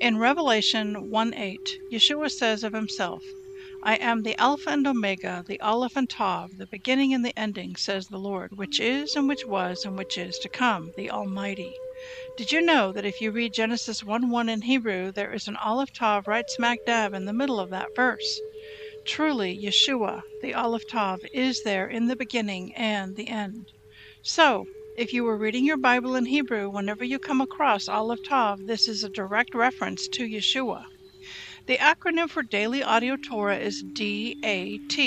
In 0.00 0.16
Revelation 0.16 1.10
1 1.10 1.34
8, 1.34 1.58
Yeshua 1.90 2.30
says 2.30 2.62
of 2.62 2.72
himself, 2.72 3.24
I 3.82 3.96
am 3.96 4.22
the 4.22 4.36
Alpha 4.40 4.70
and 4.70 4.86
Omega, 4.86 5.42
the 5.44 5.58
Aleph 5.58 5.96
and 5.96 6.08
Tav, 6.08 6.56
the 6.56 6.68
beginning 6.68 7.12
and 7.12 7.24
the 7.24 7.36
ending, 7.36 7.74
says 7.74 8.06
the 8.06 8.16
Lord, 8.16 8.56
which 8.56 8.78
is, 8.78 9.16
and 9.16 9.28
which 9.28 9.44
was, 9.44 9.84
and 9.84 9.98
which 9.98 10.16
is 10.16 10.38
to 10.38 10.48
come, 10.48 10.92
the 10.96 11.10
Almighty. 11.10 11.74
Did 12.36 12.52
you 12.52 12.60
know 12.60 12.92
that 12.92 13.04
if 13.04 13.20
you 13.20 13.32
read 13.32 13.52
Genesis 13.52 14.04
1 14.04 14.30
1 14.30 14.48
in 14.48 14.62
Hebrew, 14.62 15.10
there 15.10 15.32
is 15.32 15.48
an 15.48 15.56
Aleph 15.56 15.92
Tav 15.92 16.28
right 16.28 16.48
smack 16.48 16.78
dab 16.86 17.12
in 17.12 17.24
the 17.24 17.32
middle 17.32 17.58
of 17.58 17.70
that 17.70 17.96
verse? 17.96 18.40
Truly, 19.04 19.58
Yeshua, 19.58 20.22
the 20.42 20.54
Aleph 20.54 20.86
Tav, 20.86 21.24
is 21.32 21.64
there 21.64 21.88
in 21.88 22.06
the 22.06 22.14
beginning 22.14 22.72
and 22.76 23.16
the 23.16 23.26
end. 23.26 23.72
So, 24.22 24.68
if 24.98 25.12
you 25.12 25.22
were 25.22 25.38
reading 25.38 25.64
your 25.64 25.76
Bible 25.76 26.16
in 26.16 26.26
Hebrew, 26.26 26.68
whenever 26.68 27.04
you 27.04 27.20
come 27.20 27.40
across 27.40 27.88
Aleph 27.88 28.20
Tav, 28.20 28.66
this 28.66 28.88
is 28.88 29.04
a 29.04 29.08
direct 29.08 29.54
reference 29.54 30.08
to 30.08 30.24
Yeshua. 30.26 30.86
The 31.68 31.76
acronym 31.78 32.28
for 32.28 32.42
Daily 32.42 32.82
Audio 32.82 33.16
Torah 33.16 33.58
is 33.58 33.84
DAT. 33.94 34.98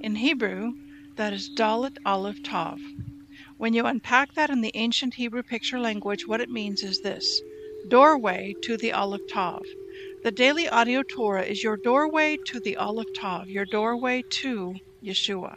In 0.00 0.14
Hebrew, 0.14 0.74
that 1.16 1.32
is 1.32 1.50
Dalet 1.56 1.96
Aleph 2.04 2.40
Tav. 2.44 2.78
When 3.56 3.74
you 3.74 3.86
unpack 3.86 4.34
that 4.34 4.50
in 4.50 4.60
the 4.60 4.70
ancient 4.76 5.14
Hebrew 5.14 5.42
picture 5.42 5.80
language, 5.80 6.28
what 6.28 6.40
it 6.40 6.48
means 6.48 6.84
is 6.84 7.00
this 7.00 7.42
doorway 7.88 8.54
to 8.62 8.76
the 8.76 8.92
Aleph 8.92 9.26
Tav. 9.28 9.62
The 10.22 10.30
Daily 10.30 10.68
Audio 10.68 11.02
Torah 11.02 11.44
is 11.44 11.64
your 11.64 11.76
doorway 11.76 12.38
to 12.46 12.60
the 12.60 12.76
Aleph 12.76 13.12
Tav, 13.12 13.50
your 13.50 13.66
doorway 13.66 14.22
to 14.42 14.76
Yeshua. 15.04 15.56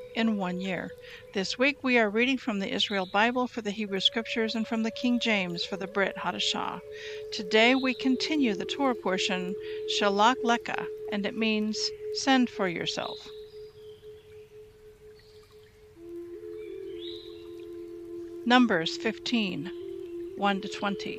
in 0.15 0.37
one 0.37 0.59
year. 0.59 0.91
This 1.33 1.57
week 1.57 1.83
we 1.83 1.97
are 1.97 2.09
reading 2.09 2.37
from 2.37 2.59
the 2.59 2.71
Israel 2.71 3.05
Bible 3.05 3.47
for 3.47 3.61
the 3.61 3.71
Hebrew 3.71 3.99
Scriptures 3.99 4.55
and 4.55 4.67
from 4.67 4.83
the 4.83 4.91
King 4.91 5.19
James 5.19 5.63
for 5.63 5.77
the 5.77 5.87
Brit 5.87 6.15
Hadashah. 6.17 6.79
Today 7.31 7.75
we 7.75 7.93
continue 7.93 8.55
the 8.55 8.65
Torah 8.65 8.95
portion 8.95 9.55
Shelach 9.99 10.35
Lecha, 10.43 10.85
and 11.11 11.25
it 11.25 11.35
means 11.35 11.77
send 12.15 12.49
for 12.49 12.67
yourself. 12.67 13.17
Numbers 18.45 18.97
15 18.97 19.71
1 20.37 20.61
to 20.61 20.67
20. 20.67 21.17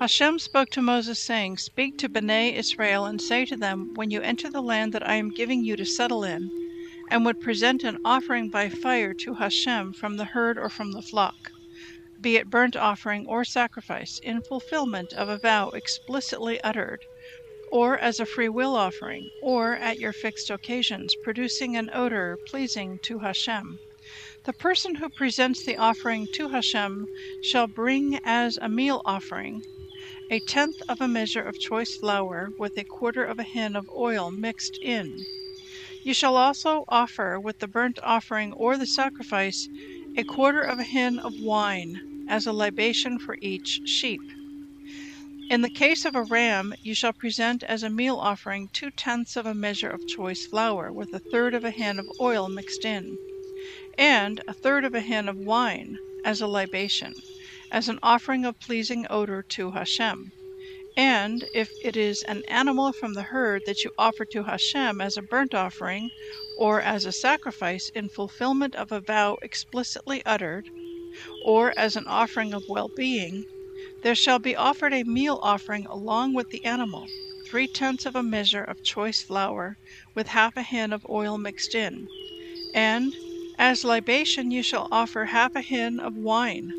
Hashem 0.00 0.38
spoke 0.38 0.70
to 0.70 0.80
Moses, 0.80 1.20
saying, 1.20 1.58
Speak 1.58 1.98
to 1.98 2.08
Bnei 2.08 2.54
Israel 2.54 3.04
and 3.04 3.20
say 3.20 3.44
to 3.44 3.54
them, 3.54 3.92
When 3.96 4.10
you 4.10 4.22
enter 4.22 4.48
the 4.48 4.62
land 4.62 4.94
that 4.94 5.06
I 5.06 5.16
am 5.16 5.28
giving 5.28 5.62
you 5.62 5.76
to 5.76 5.84
settle 5.84 6.24
in, 6.24 6.50
and 7.10 7.26
would 7.26 7.38
present 7.38 7.84
an 7.84 7.98
offering 8.02 8.48
by 8.48 8.70
fire 8.70 9.12
to 9.12 9.34
Hashem 9.34 9.92
from 9.92 10.16
the 10.16 10.24
herd 10.24 10.56
or 10.56 10.70
from 10.70 10.92
the 10.92 11.02
flock, 11.02 11.52
be 12.18 12.36
it 12.36 12.48
burnt 12.48 12.76
offering 12.76 13.26
or 13.26 13.44
sacrifice, 13.44 14.18
in 14.22 14.40
fulfillment 14.40 15.12
of 15.12 15.28
a 15.28 15.36
vow 15.36 15.68
explicitly 15.68 16.58
uttered, 16.62 17.04
or 17.70 17.98
as 17.98 18.18
a 18.18 18.24
free 18.24 18.48
will 18.48 18.76
offering, 18.76 19.28
or 19.42 19.74
at 19.74 19.98
your 19.98 20.14
fixed 20.14 20.48
occasions, 20.48 21.14
producing 21.22 21.76
an 21.76 21.90
odor 21.92 22.38
pleasing 22.46 22.98
to 23.00 23.18
Hashem. 23.18 23.78
The 24.44 24.54
person 24.54 24.94
who 24.94 25.10
presents 25.10 25.62
the 25.62 25.76
offering 25.76 26.26
to 26.36 26.48
Hashem 26.48 27.06
shall 27.42 27.66
bring 27.66 28.18
as 28.24 28.56
a 28.62 28.68
meal 28.70 29.02
offering 29.04 29.62
a 30.32 30.38
tenth 30.38 30.80
of 30.88 31.00
a 31.00 31.08
measure 31.08 31.42
of 31.42 31.58
choice 31.58 31.96
flour 31.96 32.50
with 32.56 32.78
a 32.78 32.84
quarter 32.84 33.24
of 33.24 33.40
a 33.40 33.42
hin 33.42 33.74
of 33.74 33.90
oil 33.96 34.30
mixed 34.30 34.78
in. 34.80 35.26
You 36.04 36.14
shall 36.14 36.36
also 36.36 36.84
offer 36.86 37.40
with 37.40 37.58
the 37.58 37.66
burnt 37.66 37.98
offering 38.04 38.52
or 38.52 38.78
the 38.78 38.86
sacrifice 38.86 39.68
a 40.16 40.22
quarter 40.22 40.60
of 40.62 40.78
a 40.78 40.84
hin 40.84 41.18
of 41.18 41.34
wine 41.40 42.00
as 42.28 42.46
a 42.46 42.52
libation 42.52 43.18
for 43.18 43.36
each 43.42 43.80
sheep. 43.84 44.20
In 45.50 45.62
the 45.62 45.68
case 45.68 46.04
of 46.04 46.14
a 46.14 46.22
ram, 46.22 46.74
you 46.80 46.94
shall 46.94 47.12
present 47.12 47.64
as 47.64 47.82
a 47.82 47.90
meal 47.90 48.16
offering 48.16 48.68
two 48.72 48.92
tenths 48.92 49.34
of 49.36 49.46
a 49.46 49.54
measure 49.54 49.90
of 49.90 50.06
choice 50.06 50.46
flour 50.46 50.92
with 50.92 51.12
a 51.12 51.18
third 51.18 51.54
of 51.54 51.64
a 51.64 51.72
hin 51.72 51.98
of 51.98 52.06
oil 52.20 52.48
mixed 52.48 52.84
in, 52.84 53.16
and 53.98 54.40
a 54.46 54.54
third 54.54 54.84
of 54.84 54.94
a 54.94 55.00
hin 55.00 55.28
of 55.28 55.36
wine 55.36 55.98
as 56.24 56.40
a 56.40 56.46
libation 56.46 57.14
as 57.70 57.88
an 57.88 57.98
offering 58.02 58.44
of 58.44 58.58
pleasing 58.58 59.06
odor 59.08 59.42
to 59.42 59.70
Hashem. 59.70 60.32
And 60.96 61.44
if 61.54 61.70
it 61.84 61.96
is 61.96 62.22
an 62.24 62.42
animal 62.48 62.92
from 62.92 63.14
the 63.14 63.22
herd 63.22 63.62
that 63.66 63.84
you 63.84 63.92
offer 63.96 64.24
to 64.24 64.42
Hashem 64.42 65.00
as 65.00 65.16
a 65.16 65.22
burnt 65.22 65.54
offering 65.54 66.10
or 66.58 66.80
as 66.80 67.04
a 67.04 67.12
sacrifice 67.12 67.88
in 67.94 68.08
fulfillment 68.08 68.74
of 68.74 68.90
a 68.90 69.00
vow 69.00 69.38
explicitly 69.40 70.20
uttered, 70.26 70.68
or 71.44 71.72
as 71.78 71.94
an 71.94 72.06
offering 72.06 72.52
of 72.52 72.64
well 72.68 72.90
being, 72.96 73.44
there 74.02 74.16
shall 74.16 74.40
be 74.40 74.56
offered 74.56 74.92
a 74.92 75.04
meal 75.04 75.38
offering 75.42 75.86
along 75.86 76.34
with 76.34 76.50
the 76.50 76.64
animal, 76.64 77.06
three 77.46 77.68
tenths 77.68 78.04
of 78.04 78.16
a 78.16 78.22
measure 78.22 78.64
of 78.64 78.82
choice 78.82 79.22
flour, 79.22 79.78
with 80.14 80.26
half 80.26 80.56
a 80.56 80.62
hin 80.62 80.92
of 80.92 81.06
oil 81.08 81.38
mixed 81.38 81.74
in. 81.74 82.08
And 82.74 83.14
as 83.58 83.84
libation 83.84 84.50
you 84.50 84.62
shall 84.62 84.88
offer 84.90 85.26
half 85.26 85.54
a 85.54 85.62
hin 85.62 86.00
of 86.00 86.16
wine 86.16 86.72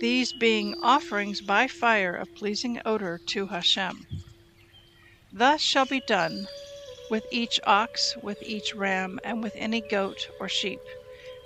these 0.00 0.32
being 0.32 0.74
offerings 0.82 1.40
by 1.40 1.66
fire 1.66 2.14
of 2.14 2.34
pleasing 2.34 2.80
odor 2.84 3.18
to 3.26 3.46
Hashem. 3.46 4.06
Thus 5.32 5.60
shall 5.60 5.86
be 5.86 6.00
done 6.06 6.46
with 7.10 7.24
each 7.30 7.58
ox, 7.64 8.16
with 8.22 8.42
each 8.42 8.74
ram, 8.74 9.18
and 9.24 9.42
with 9.42 9.54
any 9.56 9.80
goat 9.80 10.28
or 10.38 10.48
sheep. 10.48 10.80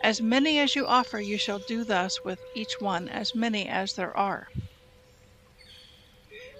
As 0.02 0.20
many 0.20 0.58
as 0.58 0.74
you 0.74 0.86
offer, 0.86 1.20
you 1.20 1.38
shall 1.38 1.60
do 1.60 1.84
thus 1.84 2.24
with 2.24 2.40
each 2.54 2.80
one, 2.80 3.08
as 3.08 3.34
many 3.34 3.68
as 3.68 3.94
there 3.94 4.16
are. 4.16 4.48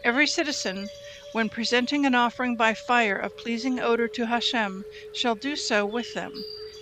Every 0.05 0.27
citizen, 0.27 0.89
when 1.33 1.49
presenting 1.49 2.07
an 2.07 2.15
offering 2.15 2.57
by 2.57 2.75
fire 2.75 3.17
of 3.17 3.37
pleasing 3.37 3.81
odor 3.81 4.09
to 4.09 4.27
Hashem, 4.27 4.85
shall 5.15 5.35
do 5.35 5.57
so 5.57 5.85
with 5.87 6.15
them. 6.15 6.33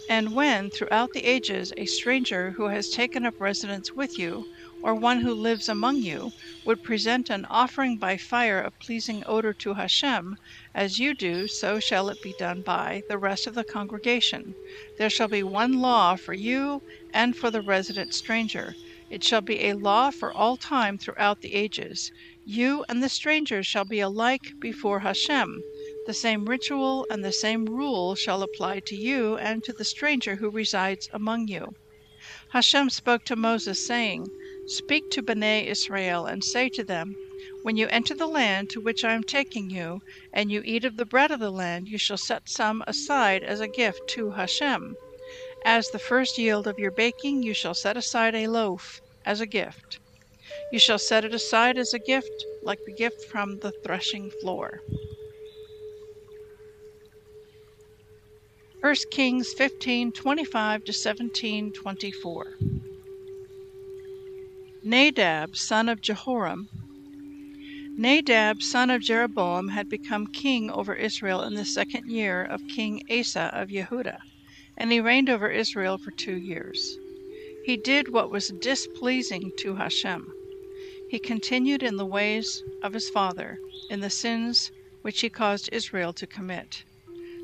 And 0.08 0.34
when, 0.34 0.70
throughout 0.70 1.12
the 1.12 1.24
ages, 1.24 1.72
a 1.76 1.86
stranger 1.86 2.50
who 2.50 2.66
has 2.68 2.90
taken 2.90 3.24
up 3.24 3.40
residence 3.40 3.92
with 3.92 4.18
you, 4.18 4.46
or 4.82 4.94
one 4.94 5.20
who 5.20 5.34
lives 5.34 5.68
among 5.68 6.00
you, 6.00 6.32
would 6.64 6.82
present 6.82 7.28
an 7.28 7.44
offering 7.44 7.98
by 7.98 8.16
fire 8.16 8.58
of 8.62 8.78
pleasing 8.78 9.22
odor 9.26 9.52
to 9.52 9.74
Hashem, 9.74 10.36
as 10.72 10.98
you 10.98 11.14
do, 11.14 11.46
so 11.48 11.78
shall 11.78 12.08
it 12.08 12.22
be 12.22 12.32
done 12.32 12.62
by 12.62 13.02
the 13.06 13.18
rest 13.18 13.46
of 13.46 13.54
the 13.54 13.62
congregation. 13.64 14.54
There 14.96 15.10
shall 15.10 15.28
be 15.28 15.42
one 15.42 15.74
law 15.74 16.16
for 16.16 16.32
you 16.32 16.80
and 17.12 17.36
for 17.36 17.50
the 17.50 17.60
resident 17.60 18.14
stranger. 18.14 18.78
It 19.10 19.22
shall 19.22 19.42
be 19.42 19.66
a 19.66 19.74
law 19.74 20.10
for 20.10 20.32
all 20.32 20.56
time 20.56 20.96
throughout 20.96 21.42
the 21.42 21.52
ages. 21.52 22.10
You 22.42 22.84
and 22.88 23.02
the 23.02 23.10
strangers 23.10 23.66
shall 23.66 23.84
be 23.84 24.00
alike 24.00 24.54
before 24.60 25.00
Hashem. 25.00 25.64
The 26.06 26.14
same 26.14 26.46
ritual 26.46 27.06
and 27.10 27.22
the 27.22 27.32
same 27.32 27.66
rule 27.66 28.14
shall 28.14 28.42
apply 28.42 28.80
to 28.86 28.96
you 28.96 29.36
and 29.36 29.62
to 29.64 29.74
the 29.74 29.84
stranger 29.84 30.36
who 30.36 30.48
resides 30.48 31.06
among 31.12 31.48
you. 31.48 31.76
Hashem 32.50 32.88
spoke 32.90 33.24
to 33.24 33.36
Moses, 33.36 33.78
saying, 33.78 34.30
Speak 34.72 35.10
to 35.10 35.20
Bnei 35.20 35.66
Israel, 35.66 36.26
and 36.26 36.44
say 36.44 36.68
to 36.68 36.84
them, 36.84 37.16
When 37.62 37.76
you 37.76 37.88
enter 37.88 38.14
the 38.14 38.28
land 38.28 38.70
to 38.70 38.80
which 38.80 39.02
I 39.02 39.14
am 39.14 39.24
taking 39.24 39.68
you, 39.68 39.98
and 40.32 40.52
you 40.52 40.62
eat 40.64 40.84
of 40.84 40.96
the 40.96 41.04
bread 41.04 41.32
of 41.32 41.40
the 41.40 41.50
land, 41.50 41.88
you 41.88 41.98
shall 41.98 42.16
set 42.16 42.48
some 42.48 42.84
aside 42.86 43.42
as 43.42 43.58
a 43.58 43.66
gift 43.66 44.06
to 44.10 44.30
Hashem. 44.30 44.94
As 45.64 45.88
the 45.88 45.98
first 45.98 46.38
yield 46.38 46.68
of 46.68 46.78
your 46.78 46.92
baking, 46.92 47.42
you 47.42 47.52
shall 47.52 47.74
set 47.74 47.96
aside 47.96 48.36
a 48.36 48.46
loaf 48.46 49.00
as 49.24 49.40
a 49.40 49.46
gift. 49.46 49.98
You 50.70 50.78
shall 50.78 51.00
set 51.00 51.24
it 51.24 51.34
aside 51.34 51.76
as 51.76 51.92
a 51.92 51.98
gift, 51.98 52.46
like 52.62 52.78
the 52.84 52.92
gift 52.94 53.24
from 53.24 53.58
the 53.58 53.72
threshing 53.82 54.30
floor. 54.30 54.82
1 58.82 58.94
Kings 59.10 59.52
15 59.52 60.12
25 60.12 60.84
to 60.84 60.92
17 60.92 61.72
24. 61.72 62.52
Nadab, 64.82 65.56
son 65.56 65.90
of 65.90 66.00
Jehoram. 66.00 66.70
Nadab, 67.98 68.62
son 68.62 68.88
of 68.88 69.02
Jeroboam, 69.02 69.68
had 69.68 69.90
become 69.90 70.26
king 70.26 70.70
over 70.70 70.94
Israel 70.94 71.42
in 71.42 71.52
the 71.52 71.66
second 71.66 72.08
year 72.08 72.42
of 72.42 72.66
King 72.66 73.02
Asa 73.10 73.50
of 73.52 73.68
Yehudah, 73.68 74.20
and 74.78 74.90
he 74.90 74.98
reigned 74.98 75.28
over 75.28 75.50
Israel 75.50 75.98
for 75.98 76.12
two 76.12 76.38
years. 76.38 76.96
He 77.66 77.76
did 77.76 78.08
what 78.08 78.30
was 78.30 78.54
displeasing 78.58 79.52
to 79.58 79.74
Hashem. 79.74 80.32
He 81.10 81.18
continued 81.18 81.82
in 81.82 81.96
the 81.96 82.06
ways 82.06 82.62
of 82.82 82.94
his 82.94 83.10
father, 83.10 83.58
in 83.90 84.00
the 84.00 84.08
sins 84.08 84.72
which 85.02 85.20
he 85.20 85.28
caused 85.28 85.68
Israel 85.72 86.14
to 86.14 86.26
commit. 86.26 86.84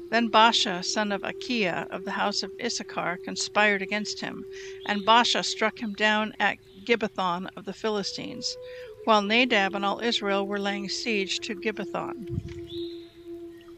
Then 0.08 0.30
Baasha, 0.30 0.82
son 0.82 1.12
of 1.12 1.20
Achiah 1.20 1.86
of 1.90 2.04
the 2.04 2.12
house 2.12 2.42
of 2.42 2.52
Issachar, 2.58 3.18
conspired 3.22 3.82
against 3.82 4.20
him, 4.22 4.42
and 4.86 5.04
Baasha 5.04 5.44
struck 5.44 5.80
him 5.80 5.92
down 5.92 6.32
at 6.38 6.56
Gibbethon 6.86 7.48
of 7.56 7.64
the 7.64 7.72
Philistines, 7.74 8.58
while 9.02 9.20
Nadab 9.20 9.74
and 9.74 9.84
all 9.84 9.98
Israel 9.98 10.46
were 10.46 10.60
laying 10.60 10.88
siege 10.88 11.40
to 11.40 11.56
Gibbethon. 11.56 12.28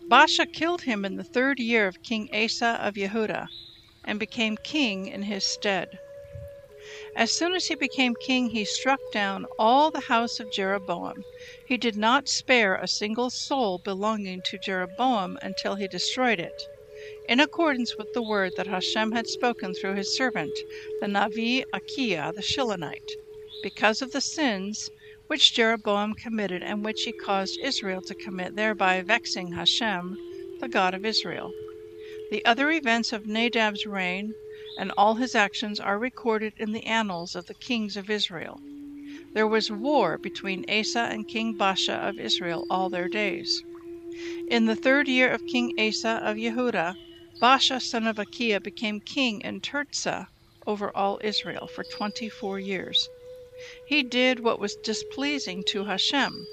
Baasha 0.06 0.46
killed 0.52 0.82
him 0.82 1.06
in 1.06 1.16
the 1.16 1.24
third 1.24 1.58
year 1.58 1.86
of 1.88 2.02
King 2.02 2.28
Asa 2.34 2.76
of 2.82 2.96
Yehudah, 2.98 3.48
and 4.04 4.20
became 4.20 4.58
king 4.58 5.06
in 5.06 5.22
his 5.22 5.46
stead. 5.46 6.00
As 7.14 7.32
soon 7.32 7.54
as 7.54 7.68
he 7.68 7.74
became 7.74 8.14
king, 8.14 8.50
he 8.50 8.66
struck 8.66 9.00
down 9.10 9.46
all 9.58 9.90
the 9.90 10.02
house 10.12 10.38
of 10.38 10.50
Jeroboam. 10.50 11.24
He 11.64 11.78
did 11.78 11.96
not 11.96 12.28
spare 12.28 12.74
a 12.74 12.86
single 12.86 13.30
soul 13.30 13.78
belonging 13.78 14.42
to 14.42 14.58
Jeroboam 14.58 15.38
until 15.40 15.76
he 15.76 15.88
destroyed 15.88 16.40
it, 16.40 16.68
in 17.28 17.40
accordance 17.40 17.98
with 17.98 18.10
the 18.14 18.22
word 18.22 18.54
that 18.56 18.66
Hashem 18.66 19.12
had 19.12 19.26
spoken 19.28 19.74
through 19.74 19.96
his 19.96 20.16
servant, 20.16 20.50
the 20.98 21.06
Navi 21.06 21.62
Achiah 21.74 22.34
the 22.34 22.40
Shilonite, 22.40 23.16
because 23.62 24.00
of 24.00 24.12
the 24.12 24.22
sins 24.22 24.88
which 25.26 25.52
Jeroboam 25.52 26.14
committed 26.14 26.62
and 26.62 26.82
which 26.82 27.02
he 27.02 27.12
caused 27.12 27.58
Israel 27.60 28.00
to 28.00 28.14
commit, 28.14 28.56
thereby 28.56 29.02
vexing 29.02 29.52
Hashem, 29.52 30.16
the 30.60 30.68
God 30.68 30.94
of 30.94 31.04
Israel. 31.04 31.52
The 32.30 32.42
other 32.46 32.70
events 32.70 33.12
of 33.12 33.26
Nadab's 33.26 33.84
reign 33.84 34.34
and 34.78 34.90
all 34.96 35.16
his 35.16 35.34
actions 35.34 35.78
are 35.78 35.98
recorded 35.98 36.54
in 36.56 36.72
the 36.72 36.84
annals 36.84 37.36
of 37.36 37.44
the 37.44 37.54
kings 37.54 37.98
of 37.98 38.08
Israel. 38.08 38.58
There 39.34 39.46
was 39.46 39.70
war 39.70 40.16
between 40.16 40.64
Asa 40.70 41.00
and 41.12 41.28
King 41.28 41.54
Baasha 41.58 42.08
of 42.08 42.18
Israel 42.18 42.66
all 42.70 42.88
their 42.88 43.08
days. 43.08 43.62
In 44.48 44.64
the 44.64 44.76
third 44.76 45.08
year 45.08 45.30
of 45.30 45.44
King 45.44 45.74
Asa 45.78 46.20
of 46.24 46.38
Yehudah, 46.38 46.94
Baasha 47.40 47.80
son 47.80 48.08
of 48.08 48.16
Achiah 48.16 48.60
became 48.60 49.00
king 49.00 49.42
in 49.42 49.60
Tirzah 49.60 50.26
over 50.66 50.90
all 50.96 51.20
Israel 51.22 51.68
for 51.68 51.84
twenty 51.84 52.28
four 52.28 52.58
years. 52.58 53.08
He 53.86 54.02
did 54.02 54.40
what 54.40 54.58
was 54.58 54.74
displeasing 54.82 55.62
to 55.68 55.84
Hashem. 55.84 56.48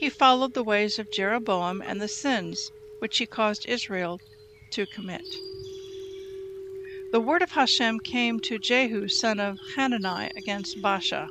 He 0.00 0.10
followed 0.10 0.54
the 0.54 0.64
ways 0.64 0.98
of 0.98 1.08
Jeroboam 1.12 1.80
and 1.80 2.00
the 2.00 2.08
sins 2.08 2.72
which 2.98 3.18
he 3.18 3.26
caused 3.26 3.68
Israel 3.68 4.18
to 4.72 4.86
commit. 4.86 5.22
The 7.12 7.20
word 7.20 7.42
of 7.42 7.52
Hashem 7.52 8.00
came 8.00 8.40
to 8.40 8.58
Jehu 8.58 9.06
son 9.06 9.38
of 9.38 9.60
Hanani 9.76 10.32
against 10.34 10.82
Baasha. 10.82 11.28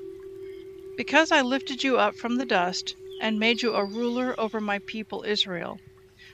Because 0.95 1.29
I 1.29 1.41
lifted 1.41 1.83
you 1.83 1.97
up 1.97 2.15
from 2.15 2.37
the 2.37 2.45
dust 2.45 2.95
and 3.19 3.37
made 3.37 3.61
you 3.61 3.73
a 3.73 3.83
ruler 3.83 4.33
over 4.39 4.61
my 4.61 4.79
people 4.87 5.25
Israel, 5.27 5.77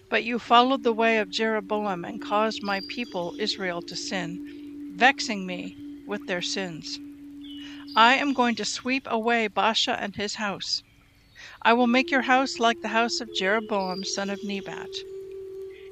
but 0.10 0.24
you 0.24 0.40
followed 0.40 0.84
the 0.84 0.94
way 0.94 1.20
of 1.20 1.30
Jeroboam 1.30 2.04
and 2.04 2.20
caused 2.20 2.64
my 2.64 2.82
people 2.90 3.36
Israel 3.38 3.82
to 3.84 3.96
sin, 3.96 4.40
vexing 4.96 5.46
me 5.46 5.78
with 6.08 6.26
their 6.26 6.42
sins. 6.42 7.00
I 7.96 8.16
am 8.16 8.34
going 8.34 8.56
to 8.56 8.66
sweep 8.66 9.04
away 9.06 9.48
Baasha 9.48 9.96
and 10.02 10.16
his 10.16 10.36
house. 10.36 10.82
I 11.62 11.74
will 11.74 11.88
make 11.88 12.12
your 12.12 12.24
house 12.24 12.60
like 12.60 12.82
the 12.82 12.90
house 12.90 13.22
of 13.22 13.34
Jeroboam 13.36 14.04
son 14.04 14.30
of 14.30 14.44
Nebat. 14.44 14.90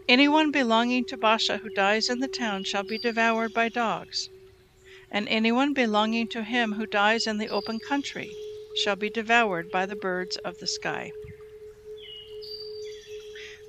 Anyone 0.09 0.51
belonging 0.51 1.05
to 1.05 1.17
Baasha 1.17 1.59
who 1.59 1.69
dies 1.69 2.09
in 2.09 2.19
the 2.19 2.27
town 2.27 2.63
shall 2.63 2.83
be 2.83 2.97
devoured 2.97 3.53
by 3.53 3.69
dogs, 3.69 4.29
and 5.11 5.27
anyone 5.27 5.73
belonging 5.73 6.27
to 6.29 6.43
him 6.43 6.73
who 6.73 6.85
dies 6.85 7.27
in 7.27 7.37
the 7.37 7.49
open 7.49 7.79
country 7.79 8.31
shall 8.83 8.95
be 8.95 9.09
devoured 9.09 9.69
by 9.69 9.85
the 9.85 9.95
birds 9.95 10.37
of 10.37 10.57
the 10.59 10.67
sky. 10.67 11.11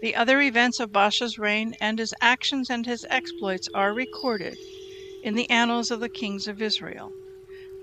The 0.01 0.15
other 0.15 0.41
events 0.41 0.79
of 0.79 0.93
Baasha's 0.93 1.39
reign 1.39 1.75
and 1.81 1.99
his 1.99 2.15
actions 2.21 2.71
and 2.71 2.87
his 2.87 3.05
exploits 3.11 3.69
are 3.75 3.93
recorded 3.93 4.57
in 5.25 5.35
the 5.35 5.51
annals 5.51 5.91
of 5.91 5.99
the 5.99 6.09
kings 6.09 6.47
of 6.47 6.63
Israel. 6.63 7.13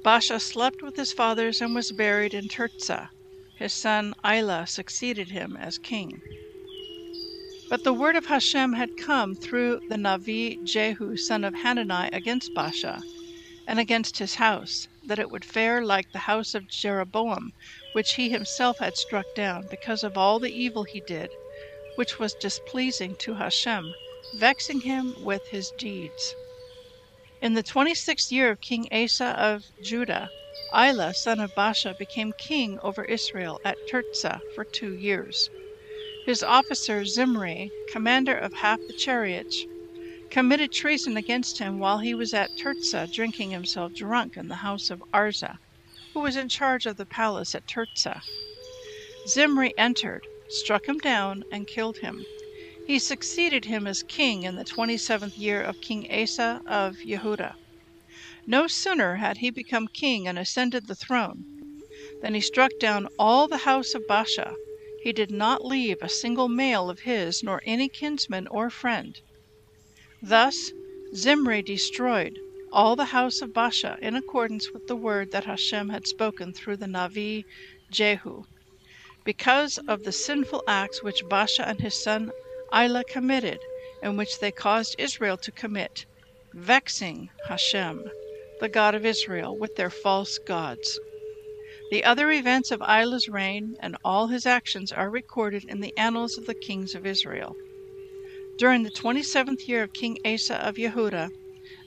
Baasha 0.02 0.40
slept 0.40 0.82
with 0.82 0.96
his 0.96 1.12
fathers 1.12 1.60
and 1.60 1.76
was 1.76 1.92
buried 1.92 2.34
in 2.34 2.48
Tirzah. 2.48 3.10
His 3.58 3.74
son 3.74 4.14
Elah 4.24 4.66
succeeded 4.66 5.32
him 5.32 5.58
as 5.58 5.78
king. 5.78 6.22
But 7.70 7.84
the 7.84 7.92
word 7.92 8.16
of 8.16 8.28
Hashem 8.28 8.72
had 8.72 8.96
come 8.96 9.36
through 9.36 9.82
the 9.90 9.98
Navi 9.98 10.64
Jehu 10.64 11.18
son 11.18 11.44
of 11.44 11.54
Hanani 11.56 12.08
against 12.14 12.54
Baasha 12.54 13.02
and 13.68 13.78
against 13.78 14.20
his 14.20 14.36
house, 14.36 14.88
that 15.08 15.20
it 15.20 15.30
would 15.30 15.44
fare 15.44 15.84
like 15.84 16.14
the 16.14 16.20
house 16.20 16.56
of 16.56 16.70
Jeroboam, 16.70 17.52
which 17.92 18.14
he 18.14 18.30
himself 18.30 18.78
had 18.80 18.96
struck 18.96 19.26
down, 19.36 19.68
because 19.70 20.02
of 20.02 20.18
all 20.18 20.40
the 20.40 20.54
evil 20.58 20.86
he 20.86 21.02
did, 21.02 21.30
which 21.96 22.20
was 22.20 22.34
displeasing 22.34 23.16
to 23.16 23.34
Hashem, 23.34 23.94
vexing 24.36 24.82
him 24.82 25.16
with 25.24 25.42
his 25.48 25.72
deeds. 25.78 26.36
In 27.42 27.54
the 27.54 27.64
twenty 27.64 27.96
sixth 27.96 28.32
year 28.32 28.52
of 28.52 28.62
King 28.62 28.88
Asa 28.92 29.28
of 29.40 29.64
Judah, 29.82 30.30
Elah 30.74 31.14
son 31.14 31.40
of 31.40 31.54
Baasha 31.56 31.98
became 31.98 32.34
king 32.34 32.80
over 32.82 33.06
Israel 33.06 33.60
at 33.64 33.78
Tirzah 33.88 34.42
for 34.56 34.66
two 34.66 34.94
years. 34.94 35.50
His 36.26 36.44
officer 36.44 37.06
Zimri, 37.06 37.72
commander 37.92 38.36
of 38.36 38.54
half 38.54 38.80
the 38.88 38.94
chariots, 38.94 39.66
committed 40.32 40.72
treason 40.72 41.18
against 41.18 41.60
him 41.60 41.80
while 41.80 42.00
he 42.00 42.16
was 42.16 42.34
at 42.34 42.50
Tirzah 42.58 43.08
drinking 43.14 43.52
himself 43.52 43.94
drunk 43.94 44.36
in 44.36 44.48
the 44.48 44.56
house 44.56 44.90
of 44.90 45.04
Arza, 45.14 45.58
who 46.14 46.20
was 46.22 46.36
in 46.36 46.50
charge 46.50 46.86
of 46.86 46.98
the 46.98 47.06
palace 47.06 47.54
at 47.54 47.68
Tirzah. 47.68 48.22
Zimri 49.28 49.74
entered, 49.78 50.26
struck 50.48 50.88
him 50.88 51.00
down, 51.00 51.44
and 51.50 51.66
killed 51.68 51.98
him. 51.98 52.24
He 52.86 53.00
succeeded 53.00 53.66
him 53.66 53.88
as 53.88 54.04
king 54.04 54.44
in 54.44 54.54
the 54.58 54.64
twenty 54.64 54.96
seventh 54.96 55.36
year 55.36 55.60
of 55.60 55.82
King 55.82 56.06
Asa 56.12 56.62
of 56.68 56.98
Yehudah. 57.04 57.56
No 58.46 58.68
sooner 58.68 59.16
had 59.16 59.38
he 59.38 59.50
become 59.50 59.88
king 59.88 60.28
and 60.28 60.38
ascended 60.38 60.86
the 60.86 60.94
throne 60.94 61.46
than 62.22 62.36
he 62.36 62.42
struck 62.42 62.70
down 62.80 63.08
all 63.18 63.48
the 63.48 63.58
house 63.66 63.96
of 63.96 64.06
Baasha 64.06 64.54
he 65.02 65.12
did 65.12 65.32
not 65.32 65.66
leave 65.66 65.98
a 66.04 66.08
single 66.10 66.48
male 66.48 66.92
of 66.92 67.00
his, 67.00 67.42
nor 67.42 67.60
any 67.66 67.90
kinsman 67.90 68.48
or 68.50 68.70
friend. 68.70 69.20
Thus 70.22 70.72
Zimri 71.16 71.64
destroyed 71.64 72.38
all 72.72 72.96
the 72.96 73.06
house 73.06 73.42
of 73.42 73.50
Baasha 73.50 73.98
in 74.00 74.16
accordance 74.16 74.72
with 74.72 74.86
the 74.86 74.96
word 74.96 75.32
that 75.32 75.46
Hashem 75.46 75.90
had 75.90 76.06
spoken 76.06 76.54
through 76.54 76.78
the 76.78 76.86
Navi 76.86 77.46
Jehu, 77.90 78.44
because 79.26 79.80
of 79.88 80.04
the 80.04 80.12
sinful 80.12 80.64
acts 80.68 81.02
which 81.02 81.26
Baasha 81.26 81.68
and 81.68 81.82
his 81.82 82.02
son 82.04 82.32
Elah 82.72 83.04
committed, 83.04 83.60
and 84.04 84.18
which 84.18 84.40
they 84.40 84.52
caused 84.52 84.96
Israel 85.00 85.36
to 85.38 85.52
commit, 85.52 86.06
vexing 86.54 87.30
Hashem, 87.48 88.08
the 88.60 88.70
God 88.70 88.94
of 88.94 89.06
Israel, 89.06 89.58
with 89.58 89.76
their 89.76 89.90
false 89.90 90.38
gods. 90.38 91.00
The 91.90 92.04
other 92.04 92.32
events 92.32 92.72
of 92.72 92.82
Elah's 92.82 93.28
reign 93.28 93.76
and 93.80 93.98
all 94.04 94.28
his 94.28 94.46
actions 94.46 94.92
are 94.92 95.10
recorded 95.10 95.64
in 95.66 95.82
the 95.82 95.94
annals 95.98 96.38
of 96.38 96.46
the 96.46 96.54
kings 96.54 96.94
of 96.94 97.06
Israel. 97.06 97.56
During 98.58 98.84
the 98.84 98.92
twenty 98.92 99.24
seventh 99.24 99.68
year 99.68 99.84
of 99.84 99.94
King 99.94 100.18
Asa 100.24 100.56
of 100.56 100.76
Yehudah, 100.76 101.30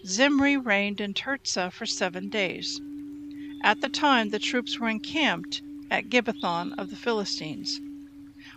Zimri 0.05 0.57
reigned 0.57 1.01
in 1.01 1.15
Tirzah 1.15 1.71
for 1.73 1.87
seven 1.87 2.29
days. 2.29 2.81
At 3.63 3.81
the 3.81 3.89
time 3.89 4.31
the 4.31 4.39
troops 4.39 4.79
were 4.79 4.89
encamped 4.89 5.63
at 5.91 6.09
Gibbethon 6.09 6.73
of 6.79 6.91
the 6.91 6.97
Philistines. 6.97 7.81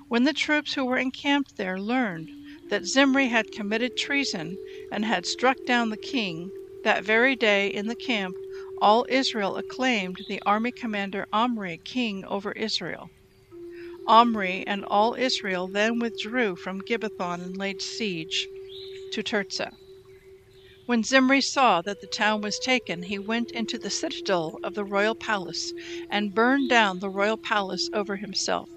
When 0.09 0.25
the 0.25 0.33
troops 0.33 0.73
who 0.73 0.85
were 0.85 0.97
encamped 0.97 1.57
there 1.57 1.79
learned 1.79 2.31
that 2.69 2.85
Zimri 2.85 3.29
had 3.29 3.51
committed 3.51 3.95
treason 3.95 4.57
and 4.91 5.05
had 5.05 5.25
struck 5.25 5.57
down 5.65 5.89
the 5.89 5.97
king, 5.97 6.51
that 6.83 7.03
very 7.03 7.35
day 7.35 7.67
in 7.67 7.87
the 7.87 7.95
camp 7.95 8.35
all 8.81 9.05
Israel 9.09 9.57
acclaimed 9.57 10.25
the 10.27 10.41
army 10.45 10.71
commander 10.71 11.25
Omri 11.31 11.79
king 11.85 12.25
over 12.25 12.51
Israel. 12.53 13.11
Omri 14.07 14.65
and 14.67 14.83
all 14.85 15.15
Israel 15.15 15.67
then 15.67 15.99
withdrew 15.99 16.55
from 16.55 16.81
Gibbethon 16.81 17.41
and 17.41 17.57
laid 17.57 17.81
siege 17.81 18.47
to 19.11 19.23
Tirzah. 19.23 19.71
When 20.85 21.03
Zimri 21.03 21.41
saw 21.41 21.83
that 21.83 21.99
the 21.99 22.07
town 22.07 22.41
was 22.41 22.57
taken, 22.57 23.03
he 23.03 23.19
went 23.19 23.51
into 23.51 23.77
the 23.77 23.91
citadel 23.91 24.57
of 24.63 24.73
the 24.73 24.83
royal 24.83 25.13
palace 25.13 25.75
and 26.09 26.33
burned 26.33 26.69
down 26.69 26.97
the 26.97 27.11
royal 27.11 27.37
palace 27.37 27.87
over 27.93 28.15
himself 28.17 28.71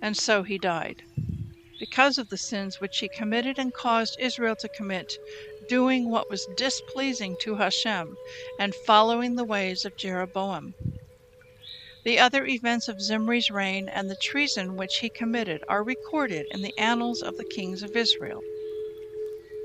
and 0.00 0.16
so 0.16 0.44
he 0.44 0.56
died. 0.56 1.02
Because 1.80 2.16
of 2.16 2.28
the 2.28 2.38
sins 2.38 2.78
which 2.78 2.98
he 2.98 3.08
committed 3.08 3.58
and 3.58 3.74
caused 3.74 4.20
Israel 4.20 4.54
to 4.60 4.68
commit, 4.68 5.18
doing 5.66 6.08
what 6.08 6.28
was 6.30 6.46
displeasing 6.46 7.36
to 7.38 7.56
Hashem, 7.56 8.18
and 8.56 8.72
following 8.76 9.34
the 9.34 9.44
ways 9.44 9.84
of 9.84 9.96
Jeroboam. 9.96 10.76
The 12.04 12.20
other 12.20 12.46
events 12.46 12.86
of 12.86 13.00
Zimri's 13.00 13.50
reign 13.50 13.88
and 13.88 14.08
the 14.08 14.14
treason 14.14 14.76
which 14.76 14.98
he 14.98 15.10
committed 15.10 15.64
are 15.66 15.82
recorded 15.82 16.46
in 16.52 16.60
the 16.60 16.78
annals 16.78 17.20
of 17.20 17.34
the 17.34 17.44
kings 17.44 17.82
of 17.82 17.96
Israel. 17.96 18.44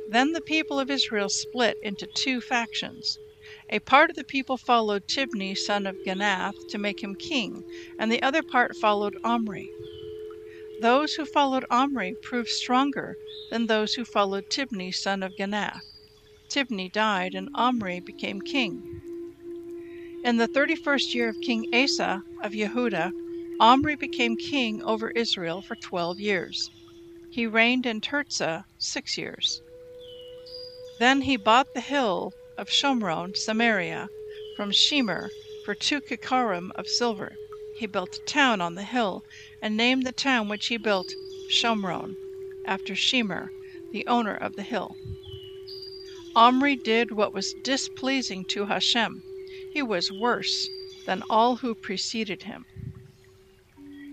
Then 0.09 0.31
the 0.31 0.41
people 0.41 0.79
of 0.79 0.89
Israel 0.89 1.27
split 1.29 1.77
into 1.81 2.07
two 2.07 2.39
factions. 2.39 3.19
A 3.69 3.79
part 3.79 4.09
of 4.09 4.15
the 4.15 4.23
people 4.23 4.57
followed 4.57 5.05
Tibni, 5.07 5.53
son 5.53 5.85
of 5.85 5.97
Ganath, 6.05 6.55
to 6.69 6.77
make 6.77 7.03
him 7.03 7.13
king, 7.15 7.63
and 7.99 8.09
the 8.09 8.21
other 8.21 8.41
part 8.41 8.77
followed 8.77 9.17
Omri. 9.23 9.69
Those 10.79 11.15
who 11.15 11.25
followed 11.25 11.65
Omri 11.69 12.15
proved 12.23 12.47
stronger 12.49 13.17
than 13.49 13.65
those 13.65 13.95
who 13.95 14.05
followed 14.05 14.49
Tibni, 14.49 14.93
son 14.93 15.23
of 15.23 15.35
Ganath. 15.35 15.81
Tibni 16.49 16.89
died, 16.89 17.35
and 17.35 17.49
Omri 17.53 17.99
became 17.99 18.39
king. 18.41 18.81
In 20.23 20.37
the 20.37 20.47
thirty 20.47 20.75
first 20.75 21.13
year 21.13 21.27
of 21.29 21.41
King 21.41 21.65
Asa 21.73 22.21
of 22.41 22.53
Yehuda, 22.53 23.11
Omri 23.59 23.95
became 23.95 24.37
king 24.37 24.81
over 24.83 25.11
Israel 25.11 25.61
for 25.61 25.75
twelve 25.75 26.17
years. 26.19 26.69
He 27.29 27.45
reigned 27.45 27.85
in 27.85 27.99
Tirzah 27.99 28.63
six 28.77 29.17
years. 29.17 29.61
Then 30.99 31.21
he 31.21 31.37
bought 31.37 31.75
the 31.75 31.81
hill 31.81 32.33
of 32.57 32.69
Shomron, 32.71 33.35
Samaria, 33.35 34.09
from 34.55 34.71
Shemer 34.71 35.29
for 35.63 35.75
two 35.75 36.01
kikarim 36.01 36.71
of 36.73 36.87
silver. 36.87 37.37
He 37.77 37.85
built 37.85 38.15
a 38.17 38.25
town 38.25 38.61
on 38.61 38.73
the 38.73 38.83
hill, 38.83 39.23
and 39.61 39.77
named 39.77 40.07
the 40.07 40.11
town 40.11 40.49
which 40.49 40.65
he 40.67 40.77
built 40.77 41.13
Shomron, 41.51 42.15
after 42.65 42.95
Shemer, 42.95 43.49
the 43.91 44.07
owner 44.07 44.33
of 44.33 44.55
the 44.55 44.63
hill. 44.63 44.95
Omri 46.35 46.75
did 46.75 47.11
what 47.11 47.31
was 47.31 47.53
displeasing 47.63 48.43
to 48.45 48.65
Hashem. 48.65 49.21
He 49.73 49.83
was 49.83 50.11
worse 50.11 50.67
than 51.05 51.21
all 51.29 51.57
who 51.57 51.75
preceded 51.75 52.41
him. 52.43 52.65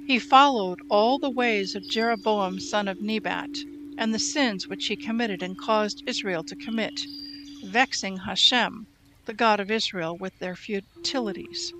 He 0.06 0.18
followed 0.18 0.80
all 0.90 1.18
the 1.18 1.30
ways 1.30 1.74
of 1.74 1.88
Jeroboam 1.88 2.60
son 2.60 2.88
of 2.88 3.00
Nebat, 3.00 3.48
and 3.96 4.12
the 4.12 4.18
sins 4.18 4.66
which 4.66 4.86
he 4.86 4.96
committed 4.96 5.40
and 5.40 5.56
caused 5.56 6.02
Israel 6.04 6.42
to 6.42 6.56
commit, 6.56 7.06
vexing 7.62 8.16
Hashem, 8.26 8.88
the 9.24 9.34
God 9.34 9.60
of 9.60 9.70
Israel, 9.70 10.18
with 10.18 10.36
their 10.40 10.56
futilities. 10.56 11.72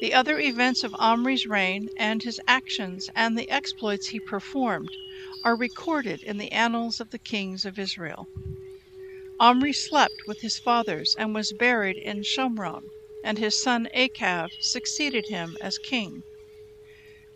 The 0.00 0.14
other 0.14 0.38
events 0.38 0.82
of 0.84 0.94
Omri's 0.98 1.44
reign 1.44 1.90
and 1.98 2.22
his 2.22 2.40
actions 2.46 3.10
and 3.14 3.36
the 3.36 3.50
exploits 3.50 4.06
he 4.08 4.20
performed 4.20 4.88
are 5.44 5.54
recorded 5.54 6.22
in 6.22 6.38
the 6.38 6.50
annals 6.50 6.98
of 6.98 7.10
the 7.10 7.18
kings 7.18 7.66
of 7.66 7.78
Israel. 7.78 8.26
Omri 9.38 9.74
slept 9.74 10.22
with 10.26 10.40
his 10.40 10.58
fathers 10.58 11.14
and 11.18 11.34
was 11.34 11.52
buried 11.52 11.98
in 11.98 12.22
Shomron, 12.22 12.84
and 13.22 13.36
his 13.36 13.60
son 13.60 13.86
Achav 13.94 14.48
succeeded 14.60 15.26
him 15.26 15.58
as 15.60 15.76
king. 15.76 16.22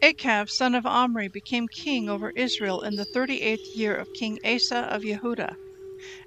Achav, 0.03 0.51
son 0.51 0.75
of 0.75 0.85
Omri, 0.85 1.29
became 1.29 1.69
king 1.69 2.09
over 2.09 2.31
Israel 2.31 2.81
in 2.81 2.97
the 2.97 3.05
thirty 3.05 3.41
eighth 3.41 3.77
year 3.77 3.95
of 3.95 4.13
King 4.13 4.37
Asa 4.45 4.79
of 4.79 5.03
Yehuda. 5.05 5.55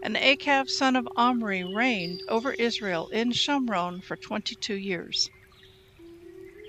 And 0.01 0.15
Achav, 0.15 0.69
son 0.69 0.95
of 0.95 1.05
Omri, 1.17 1.61
reigned 1.65 2.21
over 2.29 2.53
Israel 2.53 3.09
in 3.09 3.33
Shomron 3.33 4.01
for 4.01 4.15
twenty 4.15 4.55
two 4.55 4.75
years. 4.75 5.29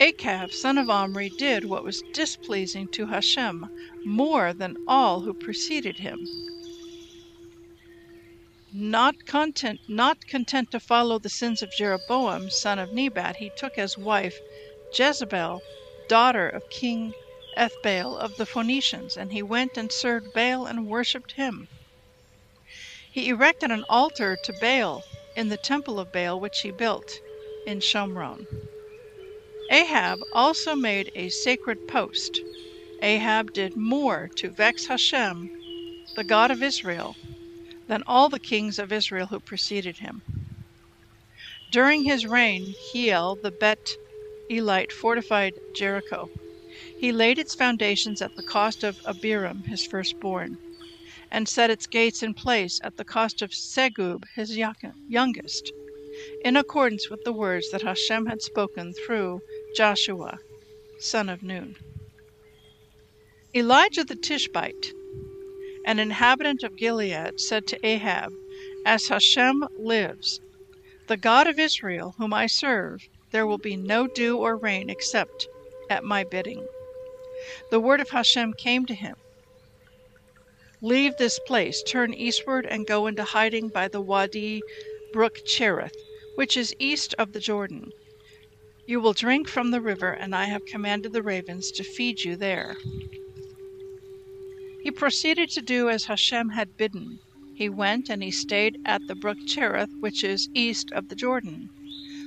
Achav, 0.00 0.52
son 0.52 0.78
of 0.78 0.90
Omri, 0.90 1.28
did 1.38 1.64
what 1.66 1.84
was 1.84 2.02
displeasing 2.12 2.88
to 2.88 3.06
Hashem 3.06 3.66
more 4.04 4.52
than 4.52 4.76
all 4.88 5.20
who 5.20 5.32
preceded 5.32 6.00
him. 6.00 6.18
Not 8.72 9.14
content, 9.26 9.78
not 9.86 10.26
content 10.26 10.72
to 10.72 10.80
follow 10.80 11.20
the 11.20 11.28
sins 11.28 11.62
of 11.62 11.70
Jeroboam, 11.70 12.50
son 12.50 12.80
of 12.80 12.92
Nebat, 12.92 13.36
he 13.36 13.52
took 13.56 13.78
as 13.78 13.96
wife 13.96 14.40
Jezebel, 14.92 15.62
daughter 16.08 16.48
of 16.48 16.68
King 16.70 17.14
Ethbaal 17.56 18.16
of 18.16 18.36
the 18.36 18.46
Phoenicians, 18.46 19.16
and 19.16 19.32
he 19.32 19.42
went 19.42 19.76
and 19.76 19.90
served 19.90 20.32
Baal 20.32 20.66
and 20.66 20.86
worshipped 20.86 21.32
him. 21.32 21.68
He 23.10 23.28
erected 23.28 23.70
an 23.72 23.84
altar 23.88 24.36
to 24.36 24.52
Baal 24.52 25.04
in 25.34 25.48
the 25.48 25.58
temple 25.58 25.98
of 25.98 26.12
Baal 26.12 26.38
which 26.38 26.60
he 26.60 26.70
built 26.70 27.20
in 27.64 27.80
Shomron. 27.80 28.46
Ahab 29.70 30.20
also 30.32 30.76
made 30.76 31.10
a 31.16 31.28
sacred 31.28 31.88
post. 31.88 32.40
Ahab 33.02 33.52
did 33.52 33.76
more 33.76 34.28
to 34.36 34.50
vex 34.50 34.86
Hashem, 34.86 35.50
the 36.14 36.24
God 36.24 36.50
of 36.52 36.62
Israel, 36.62 37.16
than 37.88 38.02
all 38.06 38.28
the 38.28 38.38
kings 38.38 38.78
of 38.78 38.92
Israel 38.92 39.26
who 39.26 39.40
preceded 39.40 39.98
him. 39.98 40.22
During 41.70 42.04
his 42.04 42.26
reign, 42.26 42.74
Hiel 42.92 43.36
the 43.42 43.50
Bet 43.50 43.96
Elite 44.48 44.92
fortified 44.92 45.58
Jericho. 45.74 46.30
He 46.96 47.10
laid 47.10 47.36
its 47.36 47.54
foundations 47.54 48.22
at 48.22 48.36
the 48.36 48.44
cost 48.44 48.84
of 48.84 49.00
Abiram, 49.04 49.64
his 49.64 49.84
firstborn, 49.84 50.56
and 51.32 51.48
set 51.48 51.68
its 51.68 51.88
gates 51.88 52.22
in 52.22 52.32
place 52.32 52.78
at 52.84 52.96
the 52.96 53.04
cost 53.04 53.42
of 53.42 53.50
Segub, 53.52 54.24
his 54.36 54.56
youngest, 54.56 55.72
in 56.44 56.56
accordance 56.56 57.10
with 57.10 57.24
the 57.24 57.32
words 57.32 57.70
that 57.70 57.82
Hashem 57.82 58.26
had 58.26 58.40
spoken 58.40 58.92
through 58.94 59.40
Joshua, 59.74 60.38
son 61.00 61.28
of 61.28 61.42
Nun. 61.42 61.74
Elijah 63.54 64.04
the 64.04 64.14
Tishbite, 64.14 64.92
an 65.84 65.98
inhabitant 65.98 66.62
of 66.62 66.76
Gilead, 66.76 67.40
said 67.40 67.66
to 67.66 67.84
Ahab, 67.84 68.32
As 68.84 69.08
Hashem 69.08 69.64
lives, 69.76 70.40
the 71.08 71.16
God 71.16 71.48
of 71.48 71.58
Israel, 71.58 72.14
whom 72.18 72.32
I 72.32 72.46
serve, 72.46 73.00
there 73.36 73.46
will 73.46 73.58
be 73.58 73.76
no 73.76 74.06
dew 74.06 74.38
or 74.38 74.56
rain 74.56 74.88
except 74.88 75.46
at 75.90 76.02
my 76.02 76.24
bidding. 76.24 76.66
The 77.70 77.78
word 77.78 78.00
of 78.00 78.08
Hashem 78.08 78.54
came 78.54 78.86
to 78.86 78.94
him 78.94 79.14
Leave 80.80 81.18
this 81.18 81.38
place, 81.40 81.82
turn 81.82 82.14
eastward, 82.14 82.64
and 82.64 82.86
go 82.86 83.06
into 83.06 83.24
hiding 83.24 83.68
by 83.68 83.88
the 83.88 84.00
Wadi 84.00 84.62
brook 85.12 85.36
Cherith, 85.44 85.94
which 86.36 86.56
is 86.56 86.74
east 86.78 87.14
of 87.18 87.34
the 87.34 87.38
Jordan. 87.38 87.90
You 88.86 89.00
will 89.00 89.12
drink 89.12 89.48
from 89.48 89.70
the 89.70 89.82
river, 89.82 90.12
and 90.12 90.34
I 90.34 90.44
have 90.46 90.64
commanded 90.64 91.12
the 91.12 91.22
ravens 91.22 91.70
to 91.72 91.84
feed 91.84 92.20
you 92.20 92.36
there. 92.36 92.74
He 94.82 94.90
proceeded 94.90 95.50
to 95.50 95.60
do 95.60 95.90
as 95.90 96.06
Hashem 96.06 96.48
had 96.48 96.78
bidden. 96.78 97.18
He 97.54 97.68
went 97.68 98.08
and 98.08 98.22
he 98.22 98.30
stayed 98.30 98.78
at 98.86 99.02
the 99.08 99.14
brook 99.14 99.36
Cherith, 99.46 99.90
which 100.00 100.24
is 100.24 100.48
east 100.54 100.90
of 100.92 101.10
the 101.10 101.14
Jordan. 101.14 101.68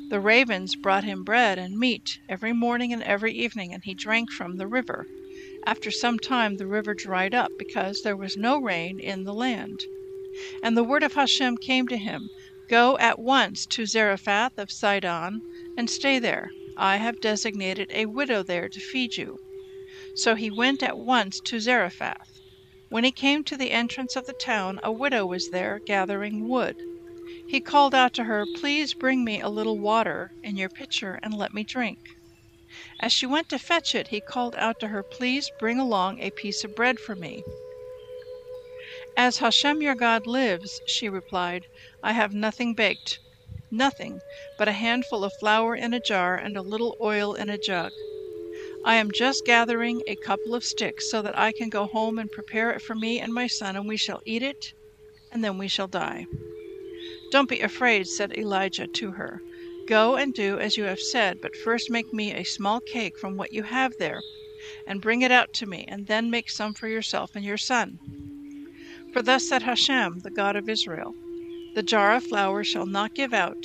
The 0.09 0.19
ravens 0.19 0.75
brought 0.75 1.03
him 1.03 1.23
bread 1.23 1.59
and 1.59 1.77
meat 1.77 2.17
every 2.27 2.51
morning 2.51 2.91
and 2.91 3.03
every 3.03 3.31
evening, 3.31 3.75
and 3.75 3.83
he 3.83 3.93
drank 3.93 4.31
from 4.31 4.57
the 4.57 4.65
river. 4.65 5.07
After 5.67 5.91
some 5.91 6.17
time, 6.17 6.57
the 6.57 6.65
river 6.65 6.95
dried 6.95 7.35
up 7.35 7.51
because 7.59 8.01
there 8.01 8.17
was 8.17 8.35
no 8.35 8.57
rain 8.57 8.99
in 8.99 9.23
the 9.23 9.35
land. 9.35 9.81
And 10.63 10.75
the 10.75 10.83
word 10.83 11.03
of 11.03 11.13
Hashem 11.13 11.57
came 11.57 11.87
to 11.89 11.97
him 11.97 12.31
Go 12.69 12.97
at 12.97 13.19
once 13.19 13.67
to 13.67 13.85
Zarephath 13.85 14.57
of 14.57 14.71
Sidon 14.71 15.43
and 15.77 15.91
stay 15.91 16.17
there. 16.17 16.49
I 16.75 16.97
have 16.97 17.21
designated 17.21 17.91
a 17.93 18.07
widow 18.07 18.41
there 18.41 18.67
to 18.67 18.79
feed 18.79 19.15
you. 19.15 19.37
So 20.15 20.33
he 20.33 20.49
went 20.49 20.81
at 20.81 20.97
once 20.97 21.39
to 21.41 21.59
Zarephath. 21.59 22.39
When 22.89 23.03
he 23.03 23.11
came 23.11 23.43
to 23.43 23.55
the 23.55 23.69
entrance 23.69 24.15
of 24.15 24.25
the 24.25 24.33
town, 24.33 24.79
a 24.81 24.91
widow 24.91 25.27
was 25.27 25.49
there 25.49 25.79
gathering 25.85 26.47
wood. 26.47 26.77
He 27.47 27.61
called 27.61 27.93
out 27.93 28.15
to 28.15 28.23
her, 28.23 28.47
Please 28.55 28.95
bring 28.95 29.23
me 29.23 29.39
a 29.39 29.49
little 29.49 29.77
water 29.77 30.31
in 30.41 30.57
your 30.57 30.67
pitcher 30.69 31.19
and 31.21 31.31
let 31.31 31.53
me 31.53 31.63
drink. 31.63 31.99
As 32.99 33.13
she 33.13 33.27
went 33.27 33.49
to 33.49 33.59
fetch 33.59 33.93
it, 33.93 34.07
he 34.07 34.19
called 34.19 34.55
out 34.55 34.79
to 34.79 34.87
her, 34.87 35.03
Please 35.03 35.51
bring 35.59 35.77
along 35.77 36.19
a 36.19 36.31
piece 36.31 36.63
of 36.63 36.75
bread 36.75 36.99
for 36.99 37.15
me. 37.15 37.43
As 39.15 39.37
Hashem 39.37 39.79
your 39.83 39.93
God 39.93 40.25
lives, 40.25 40.81
she 40.87 41.07
replied, 41.07 41.67
I 42.01 42.13
have 42.13 42.33
nothing 42.33 42.73
baked 42.73 43.19
nothing 43.71 44.19
but 44.57 44.67
a 44.67 44.71
handful 44.71 45.23
of 45.23 45.31
flour 45.39 45.75
in 45.75 45.93
a 45.93 45.99
jar 45.99 46.35
and 46.35 46.57
a 46.57 46.61
little 46.61 46.97
oil 46.99 47.35
in 47.35 47.49
a 47.49 47.57
jug. 47.57 47.91
I 48.83 48.95
am 48.95 49.11
just 49.11 49.45
gathering 49.45 50.01
a 50.07 50.15
couple 50.15 50.55
of 50.55 50.63
sticks 50.63 51.11
so 51.11 51.21
that 51.21 51.37
I 51.37 51.51
can 51.51 51.69
go 51.69 51.85
home 51.85 52.17
and 52.17 52.31
prepare 52.31 52.71
it 52.71 52.81
for 52.81 52.95
me 52.95 53.19
and 53.19 53.33
my 53.33 53.47
son, 53.47 53.75
and 53.75 53.87
we 53.87 53.97
shall 53.97 54.21
eat 54.25 54.41
it, 54.41 54.73
and 55.31 55.43
then 55.43 55.57
we 55.57 55.67
shall 55.67 55.87
die. 55.87 56.25
Don't 57.31 57.47
be 57.49 57.59
afraid, 57.59 58.07
said 58.07 58.35
Elijah 58.35 58.87
to 58.87 59.11
her. 59.11 59.43
Go 59.87 60.15
and 60.15 60.33
do 60.33 60.59
as 60.59 60.77
you 60.77 60.85
have 60.85 60.99
said, 60.99 61.39
but 61.41 61.55
first 61.55 61.89
make 61.89 62.11
me 62.11 62.33
a 62.33 62.43
small 62.43 62.79
cake 62.79 63.17
from 63.19 63.37
what 63.37 63.51
you 63.53 63.63
have 63.63 63.97
there, 63.97 64.21
and 64.87 65.01
bring 65.01 65.21
it 65.21 65.31
out 65.31 65.53
to 65.53 65.67
me, 65.67 65.85
and 65.87 66.07
then 66.07 66.31
make 66.31 66.49
some 66.49 66.73
for 66.73 66.87
yourself 66.87 67.35
and 67.35 67.45
your 67.45 67.57
son. 67.57 67.99
For 69.13 69.21
thus 69.21 69.47
said 69.47 69.61
Hashem, 69.61 70.19
the 70.19 70.31
God 70.31 70.55
of 70.55 70.67
Israel 70.69 71.13
The 71.75 71.83
jar 71.83 72.15
of 72.15 72.23
flour 72.23 72.63
shall 72.63 72.87
not 72.87 73.13
give 73.13 73.33
out, 73.33 73.63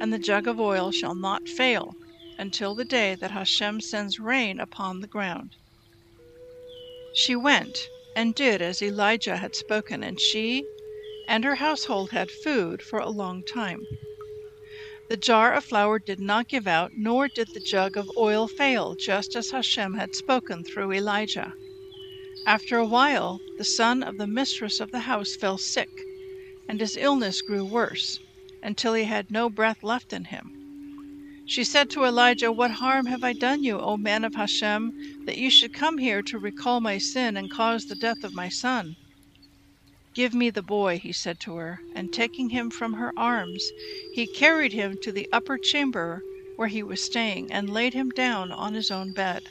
and 0.00 0.12
the 0.12 0.18
jug 0.18 0.46
of 0.46 0.58
oil 0.58 0.90
shall 0.90 1.14
not 1.14 1.48
fail, 1.48 1.94
until 2.38 2.74
the 2.74 2.84
day 2.84 3.14
that 3.14 3.30
Hashem 3.30 3.82
sends 3.82 4.18
rain 4.18 4.58
upon 4.58 5.00
the 5.00 5.06
ground. 5.06 5.56
She 7.14 7.36
went 7.36 7.88
and 8.16 8.34
did 8.34 8.62
as 8.62 8.82
Elijah 8.82 9.36
had 9.36 9.54
spoken, 9.54 10.02
and 10.02 10.18
she 10.18 10.64
and 11.32 11.44
her 11.44 11.54
household 11.54 12.10
had 12.10 12.30
food 12.30 12.82
for 12.82 12.98
a 12.98 13.08
long 13.08 13.42
time. 13.42 13.88
The 15.08 15.16
jar 15.16 15.54
of 15.54 15.64
flour 15.64 15.98
did 15.98 16.20
not 16.20 16.46
give 16.46 16.66
out, 16.66 16.92
nor 16.94 17.26
did 17.26 17.54
the 17.54 17.60
jug 17.60 17.96
of 17.96 18.10
oil 18.18 18.46
fail, 18.46 18.94
just 18.94 19.34
as 19.34 19.48
Hashem 19.48 19.94
had 19.94 20.14
spoken 20.14 20.62
through 20.62 20.92
Elijah. 20.92 21.54
After 22.44 22.76
a 22.76 22.84
while, 22.84 23.40
the 23.56 23.64
son 23.64 24.02
of 24.02 24.18
the 24.18 24.26
mistress 24.26 24.78
of 24.78 24.90
the 24.90 25.00
house 25.08 25.34
fell 25.34 25.56
sick, 25.56 25.88
and 26.68 26.80
his 26.80 26.98
illness 26.98 27.40
grew 27.40 27.64
worse, 27.64 28.20
until 28.62 28.92
he 28.92 29.04
had 29.04 29.30
no 29.30 29.48
breath 29.48 29.82
left 29.82 30.12
in 30.12 30.26
him. 30.26 30.50
She 31.46 31.64
said 31.64 31.88
to 31.92 32.04
Elijah, 32.04 32.52
What 32.52 32.72
harm 32.72 33.06
have 33.06 33.24
I 33.24 33.32
done 33.32 33.62
you, 33.64 33.80
O 33.80 33.96
man 33.96 34.26
of 34.26 34.34
Hashem, 34.34 34.92
that 35.24 35.38
you 35.38 35.48
should 35.48 35.72
come 35.72 35.96
here 35.96 36.22
to 36.24 36.38
recall 36.38 36.82
my 36.82 36.98
sin 36.98 37.38
and 37.38 37.50
cause 37.50 37.86
the 37.86 37.96
death 37.96 38.22
of 38.22 38.34
my 38.34 38.50
son? 38.50 38.96
Give 40.14 40.34
me 40.34 40.50
the 40.50 40.62
boy, 40.62 40.98
he 40.98 41.10
said 41.10 41.40
to 41.40 41.54
her, 41.56 41.80
and 41.94 42.12
taking 42.12 42.50
him 42.50 42.68
from 42.68 42.92
her 42.92 43.14
arms, 43.18 43.72
he 44.12 44.26
carried 44.26 44.74
him 44.74 44.98
to 44.98 45.10
the 45.10 45.26
upper 45.32 45.56
chamber 45.56 46.22
where 46.56 46.68
he 46.68 46.82
was 46.82 47.00
staying, 47.00 47.50
and 47.50 47.70
laid 47.70 47.94
him 47.94 48.10
down 48.10 48.52
on 48.52 48.74
his 48.74 48.90
own 48.90 49.12
bed. 49.12 49.48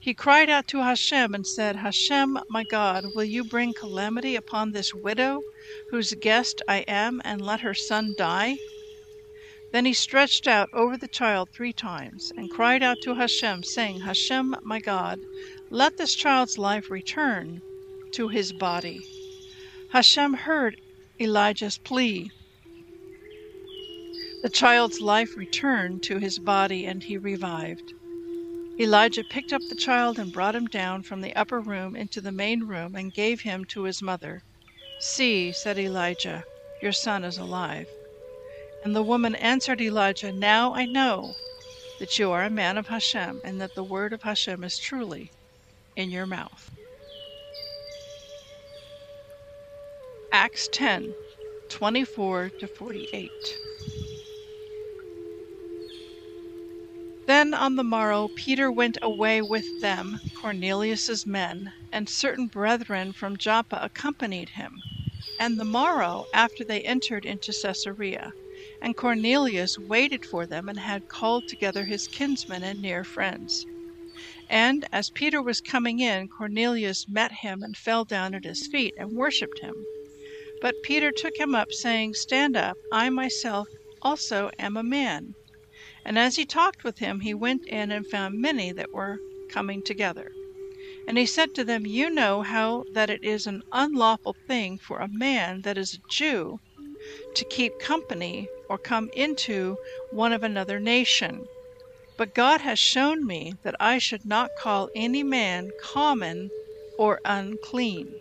He 0.00 0.14
cried 0.14 0.48
out 0.48 0.68
to 0.68 0.78
Hashem 0.78 1.34
and 1.34 1.46
said, 1.46 1.76
Hashem, 1.76 2.38
my 2.48 2.64
God, 2.64 3.14
will 3.14 3.24
you 3.24 3.44
bring 3.44 3.74
calamity 3.74 4.36
upon 4.36 4.72
this 4.72 4.94
widow, 4.94 5.42
whose 5.90 6.14
guest 6.14 6.62
I 6.66 6.78
am, 6.88 7.20
and 7.22 7.42
let 7.42 7.60
her 7.60 7.74
son 7.74 8.14
die? 8.16 8.56
Then 9.70 9.84
he 9.84 9.92
stretched 9.92 10.46
out 10.46 10.70
over 10.72 10.96
the 10.96 11.08
child 11.08 11.50
three 11.52 11.74
times, 11.74 12.32
and 12.38 12.50
cried 12.50 12.82
out 12.82 12.96
to 13.02 13.16
Hashem, 13.16 13.64
saying, 13.64 14.00
Hashem, 14.00 14.56
my 14.62 14.80
God, 14.80 15.20
let 15.68 15.98
this 15.98 16.14
child's 16.14 16.56
life 16.56 16.90
return 16.90 17.60
to 18.12 18.28
his 18.28 18.54
body. 18.54 18.98
Hashem 19.90 20.34
heard 20.34 20.76
Elijah's 21.18 21.78
plea. 21.78 22.30
The 24.42 24.50
child's 24.50 25.00
life 25.00 25.34
returned 25.34 26.02
to 26.02 26.18
his 26.18 26.38
body 26.38 26.84
and 26.84 27.02
he 27.02 27.16
revived. 27.16 27.94
Elijah 28.78 29.24
picked 29.24 29.52
up 29.52 29.62
the 29.70 29.74
child 29.74 30.18
and 30.18 30.30
brought 30.30 30.54
him 30.54 30.66
down 30.66 31.02
from 31.02 31.22
the 31.22 31.34
upper 31.34 31.58
room 31.60 31.96
into 31.96 32.20
the 32.20 32.30
main 32.30 32.64
room 32.64 32.94
and 32.94 33.14
gave 33.14 33.40
him 33.40 33.64
to 33.64 33.84
his 33.84 34.02
mother. 34.02 34.42
See, 35.00 35.52
said 35.52 35.78
Elijah, 35.78 36.44
your 36.82 36.92
son 36.92 37.24
is 37.24 37.38
alive. 37.38 37.88
And 38.84 38.94
the 38.94 39.02
woman 39.02 39.34
answered 39.36 39.80
Elijah, 39.80 40.32
Now 40.32 40.74
I 40.74 40.84
know 40.84 41.34
that 41.98 42.18
you 42.18 42.30
are 42.30 42.44
a 42.44 42.50
man 42.50 42.76
of 42.76 42.88
Hashem, 42.88 43.40
and 43.42 43.58
that 43.60 43.74
the 43.74 43.82
word 43.82 44.12
of 44.12 44.22
Hashem 44.22 44.62
is 44.64 44.78
truly 44.78 45.32
in 45.96 46.10
your 46.10 46.26
mouth. 46.26 46.70
Acts 50.30 50.68
10 50.68 51.16
24 51.70 52.50
to 52.58 52.68
48. 52.68 53.58
Then 57.26 57.54
on 57.54 57.76
the 57.76 57.84
morrow 57.84 58.28
Peter 58.34 58.70
went 58.70 58.98
away 59.00 59.40
with 59.40 59.78
them, 59.80 60.20
Cornelius's 60.34 61.24
men, 61.26 61.72
and 61.90 62.10
certain 62.10 62.48
brethren 62.48 63.14
from 63.14 63.38
Joppa 63.38 63.78
accompanied 63.80 64.50
him. 64.50 64.84
And 65.38 65.58
the 65.58 65.64
morrow 65.64 66.26
after 66.32 66.62
they 66.62 66.82
entered 66.82 67.24
into 67.24 67.54
Caesarea, 67.54 68.34
and 68.82 68.96
Cornelius 68.96 69.78
waited 69.78 70.26
for 70.26 70.46
them 70.46 70.68
and 70.68 70.80
had 70.80 71.08
called 71.08 71.46
together 71.46 71.86
his 71.86 72.06
kinsmen 72.06 72.62
and 72.62 72.80
near 72.80 73.02
friends. 73.02 73.66
And 74.48 74.86
as 74.92 75.10
Peter 75.10 75.42
was 75.42 75.62
coming 75.62 76.00
in, 76.00 76.28
Cornelius 76.28 77.08
met 77.08 77.32
him 77.40 77.62
and 77.62 77.76
fell 77.76 78.04
down 78.04 78.34
at 78.34 78.44
his 78.44 78.66
feet 78.66 78.92
and 78.98 79.12
worshipped 79.12 79.60
him. 79.60 79.86
But 80.60 80.82
Peter 80.82 81.12
took 81.12 81.36
him 81.36 81.54
up, 81.54 81.72
saying, 81.72 82.14
Stand 82.14 82.56
up, 82.56 82.76
I 82.90 83.10
myself 83.10 83.68
also 84.02 84.50
am 84.58 84.76
a 84.76 84.82
man. 84.82 85.34
And 86.04 86.18
as 86.18 86.34
he 86.34 86.44
talked 86.44 86.82
with 86.82 86.98
him, 86.98 87.20
he 87.20 87.32
went 87.32 87.66
in 87.68 87.92
and 87.92 88.06
found 88.06 88.40
many 88.40 88.72
that 88.72 88.92
were 88.92 89.18
coming 89.50 89.82
together. 89.82 90.32
And 91.06 91.16
he 91.16 91.26
said 91.26 91.54
to 91.54 91.64
them, 91.64 91.86
You 91.86 92.10
know 92.10 92.42
how 92.42 92.84
that 92.92 93.08
it 93.08 93.22
is 93.22 93.46
an 93.46 93.62
unlawful 93.72 94.34
thing 94.46 94.78
for 94.78 94.98
a 94.98 95.08
man 95.08 95.62
that 95.62 95.78
is 95.78 95.94
a 95.94 96.10
Jew 96.10 96.58
to 97.34 97.44
keep 97.44 97.78
company 97.78 98.48
or 98.68 98.78
come 98.78 99.10
into 99.14 99.76
one 100.10 100.32
of 100.32 100.42
another 100.42 100.80
nation. 100.80 101.46
But 102.16 102.34
God 102.34 102.62
has 102.62 102.78
shown 102.80 103.24
me 103.26 103.54
that 103.62 103.76
I 103.78 103.98
should 103.98 104.26
not 104.26 104.50
call 104.58 104.90
any 104.94 105.22
man 105.22 105.70
common 105.80 106.50
or 106.98 107.20
unclean. 107.24 108.12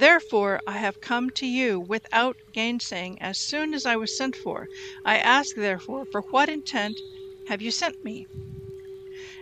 Therefore 0.00 0.62
I 0.66 0.78
have 0.78 1.02
come 1.02 1.28
to 1.34 1.46
you 1.46 1.78
without 1.78 2.38
gainsaying 2.50 3.20
as 3.20 3.38
soon 3.38 3.74
as 3.74 3.84
I 3.84 3.96
was 3.96 4.10
sent 4.16 4.34
for. 4.34 4.70
I 5.04 5.18
ask 5.18 5.54
therefore, 5.54 6.06
for 6.06 6.22
what 6.30 6.48
intent 6.48 7.02
have 7.48 7.60
you 7.60 7.70
sent 7.70 8.02
me? 8.02 8.26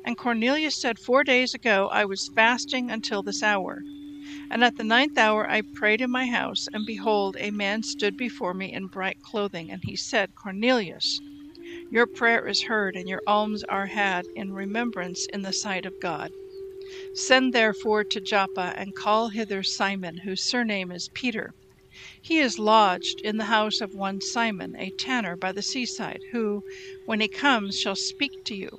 And 0.03 0.17
Cornelius 0.19 0.77
said, 0.77 0.99
Four 0.99 1.23
days 1.23 1.55
ago 1.55 1.89
I 1.93 2.05
was 2.05 2.33
fasting 2.35 2.91
until 2.91 3.23
this 3.23 3.41
hour. 3.41 3.85
And 4.51 4.65
at 4.65 4.75
the 4.75 4.83
ninth 4.83 5.17
hour 5.17 5.49
I 5.49 5.63
prayed 5.75 6.01
in 6.01 6.11
my 6.11 6.27
house, 6.27 6.67
and 6.73 6.85
behold, 6.85 7.37
a 7.39 7.53
man 7.53 7.85
stood 7.85 8.17
before 8.17 8.53
me 8.53 8.73
in 8.73 8.89
bright 8.89 9.21
clothing, 9.23 9.71
and 9.71 9.83
he 9.85 9.97
said, 9.97 10.35
Cornelius, 10.35 11.23
your 11.89 12.09
prayer 12.09 12.49
is 12.49 12.63
heard, 12.63 12.97
and 12.97 13.09
your 13.09 13.23
alms 13.29 13.63
are 13.69 13.87
had 13.87 14.27
in 14.35 14.53
remembrance 14.53 15.27
in 15.33 15.43
the 15.43 15.53
sight 15.53 15.87
of 15.87 16.01
God. 16.01 16.33
Send 17.13 17.53
therefore 17.53 18.03
to 18.05 18.19
Joppa, 18.19 18.73
and 18.75 18.95
call 18.95 19.29
hither 19.29 19.63
Simon, 19.63 20.21
whose 20.25 20.43
surname 20.43 20.91
is 20.91 21.11
Peter. 21.13 21.53
He 22.19 22.39
is 22.39 22.59
lodged 22.59 23.21
in 23.21 23.37
the 23.37 23.45
house 23.53 23.83
of 23.83 23.93
one 23.93 24.23
Simon, 24.23 24.75
a 24.75 24.91
tanner 24.93 25.37
by 25.37 25.53
the 25.53 25.61
seaside, 25.63 26.23
who, 26.31 26.63
when 27.05 27.21
he 27.21 27.29
comes, 27.29 27.77
shall 27.77 27.95
speak 27.95 28.33
to 28.45 28.55
you. 28.55 28.71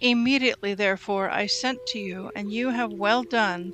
Immediately, 0.00 0.74
therefore, 0.74 1.28
I 1.28 1.48
sent 1.48 1.84
to 1.86 1.98
you, 1.98 2.30
and 2.32 2.52
you 2.52 2.70
have 2.70 2.92
well 2.92 3.24
done 3.24 3.72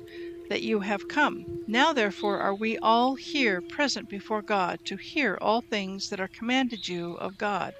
that 0.49 0.63
you 0.63 0.79
have 0.79 1.07
come. 1.07 1.45
Now, 1.67 1.93
therefore, 1.93 2.39
are 2.39 2.55
we 2.55 2.79
all 2.79 3.17
here 3.17 3.61
present 3.61 4.09
before 4.09 4.41
God 4.41 4.79
to 4.85 4.97
hear 4.97 5.37
all 5.39 5.61
things 5.61 6.07
that 6.07 6.19
are 6.19 6.27
commanded 6.27 6.87
you 6.87 7.13
of 7.17 7.37
God. 7.37 7.75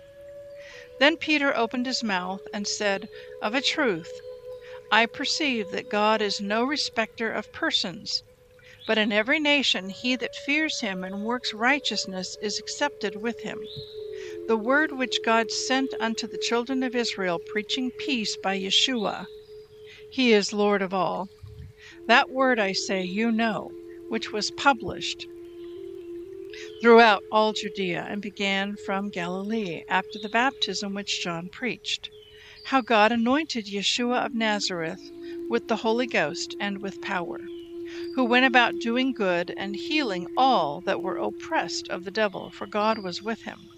Then 1.00 1.18
Peter 1.18 1.58
opened 1.58 1.88
his 1.88 2.04
mouth 2.04 2.42
and 2.54 2.68
said, 2.68 3.08
Of 3.42 3.56
a 3.56 3.62
truth, 3.64 4.12
I 4.91 5.06
perceive 5.06 5.72
that 5.72 5.88
God 5.88 6.22
is 6.22 6.41
no 6.41 6.65
respecter 6.65 7.32
of 7.32 7.52
persons, 7.54 8.24
but 8.86 8.98
in 8.98 9.13
every 9.13 9.39
nation 9.39 9.89
he 9.89 10.17
that 10.17 10.36
fears 10.36 10.82
him 10.82 11.06
and 11.06 11.24
works 11.24 11.54
righteousness 11.54 12.36
is 12.41 12.60
accepted 12.60 13.15
with 13.15 13.39
him. 13.43 13.60
The 14.48 14.58
word 14.58 14.91
which 14.91 15.24
God 15.24 15.52
sent 15.52 15.93
unto 16.02 16.28
the 16.28 16.38
children 16.38 16.84
of 16.84 16.96
Israel, 16.96 17.39
preaching 17.39 17.91
peace 17.91 18.36
by 18.36 18.60
Yeshua, 18.60 19.28
he 20.12 20.34
is 20.34 20.52
Lord 20.52 20.82
of 20.82 20.93
all. 20.93 21.30
That 22.08 22.30
word, 22.30 22.60
I 22.60 22.74
say, 22.74 23.04
you 23.04 23.32
know, 23.32 23.72
which 24.10 24.32
was 24.32 24.52
published 24.52 25.26
throughout 26.82 27.24
all 27.32 27.54
Judea 27.54 28.06
and 28.10 28.22
began 28.22 28.76
from 28.86 29.10
Galilee 29.10 29.84
after 29.88 30.19
the 30.19 30.30
baptism 30.30 30.93
which 30.93 31.24
John 31.24 31.50
preached 31.50 32.10
how 32.67 32.82
God 32.82 33.12
anointed 33.12 33.65
Yeshua 33.67 34.26
of 34.26 34.34
Nazareth 34.34 35.12
with 35.49 35.67
the 35.67 35.78
Holy 35.78 36.08
Ghost 36.08 36.56
and 36.60 36.82
with 36.82 37.02
power, 37.02 37.49
who 38.13 38.23
went 38.23 38.45
about 38.45 38.80
doing 38.80 39.13
good 39.13 39.54
and 39.58 39.76
healing 39.76 40.28
all 40.38 40.82
that 40.82 41.02
were 41.02 41.17
oppressed 41.17 41.88
of 41.89 42.04
the 42.04 42.12
devil, 42.12 42.52
for 42.52 42.67
God 42.67 42.99
was 42.99 43.21
with 43.21 43.41
him. 43.43 43.69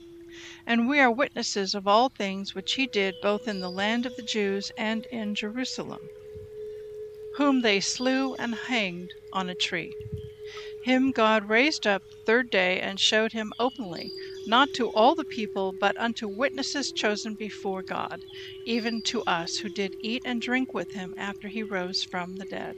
And 0.66 0.88
we 0.88 1.00
are 1.00 1.12
witnesses 1.12 1.74
of 1.74 1.88
all 1.88 2.10
things 2.10 2.54
which 2.54 2.74
he 2.74 2.88
did 2.88 3.20
both 3.20 3.48
in 3.48 3.60
the 3.60 3.72
land 3.72 4.06
of 4.06 4.16
the 4.16 4.24
Jews 4.24 4.72
and 4.78 5.08
in 5.12 5.36
Jerusalem, 5.36 6.10
whom 7.36 7.62
they 7.62 7.80
slew 7.80 8.36
and 8.36 8.56
hanged 8.56 9.12
on 9.32 9.50
a 9.50 9.56
tree. 9.56 9.94
Him 10.82 11.12
God 11.12 11.50
raised 11.50 11.88
up 11.88 12.04
third 12.26 12.50
day 12.50 12.80
and 12.80 13.00
showed 13.00 13.34
him 13.34 13.52
openly 13.58 14.14
not 14.46 14.74
to 14.74 14.90
all 14.90 15.16
the 15.16 15.26
people, 15.26 15.74
but 15.74 16.00
unto 16.00 16.28
witnesses 16.28 16.92
chosen 16.92 17.36
before 17.36 17.84
God, 17.84 18.26
even 18.66 19.02
to 19.04 19.24
us 19.24 19.58
who 19.58 19.70
did 19.70 19.96
eat 20.00 20.22
and 20.26 20.42
drink 20.42 20.74
with 20.74 20.92
him 20.92 21.14
after 21.18 21.48
he 21.48 21.64
rose 21.64 22.04
from 22.04 22.36
the 22.36 22.46
dead. 22.46 22.78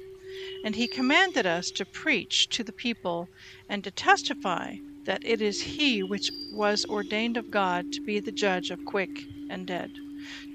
And 0.64 0.76
he 0.76 0.88
commanded 0.88 1.46
us 1.46 1.72
to 1.72 1.86
preach 1.86 2.50
to 2.50 2.64
the 2.64 2.74
people 2.74 3.30
and 3.68 3.84
to 3.84 3.92
testify 3.92 4.78
that 5.06 5.22
it 5.26 5.42
is 5.42 5.62
he 5.62 6.04
which 6.04 6.30
was 6.50 6.86
ordained 6.86 7.38
of 7.38 7.50
God 7.50 7.92
to 7.92 8.02
be 8.04 8.20
the 8.20 8.32
judge 8.32 8.70
of 8.72 8.84
quick 8.86 9.28
and 9.50 9.66
dead. 9.66 9.92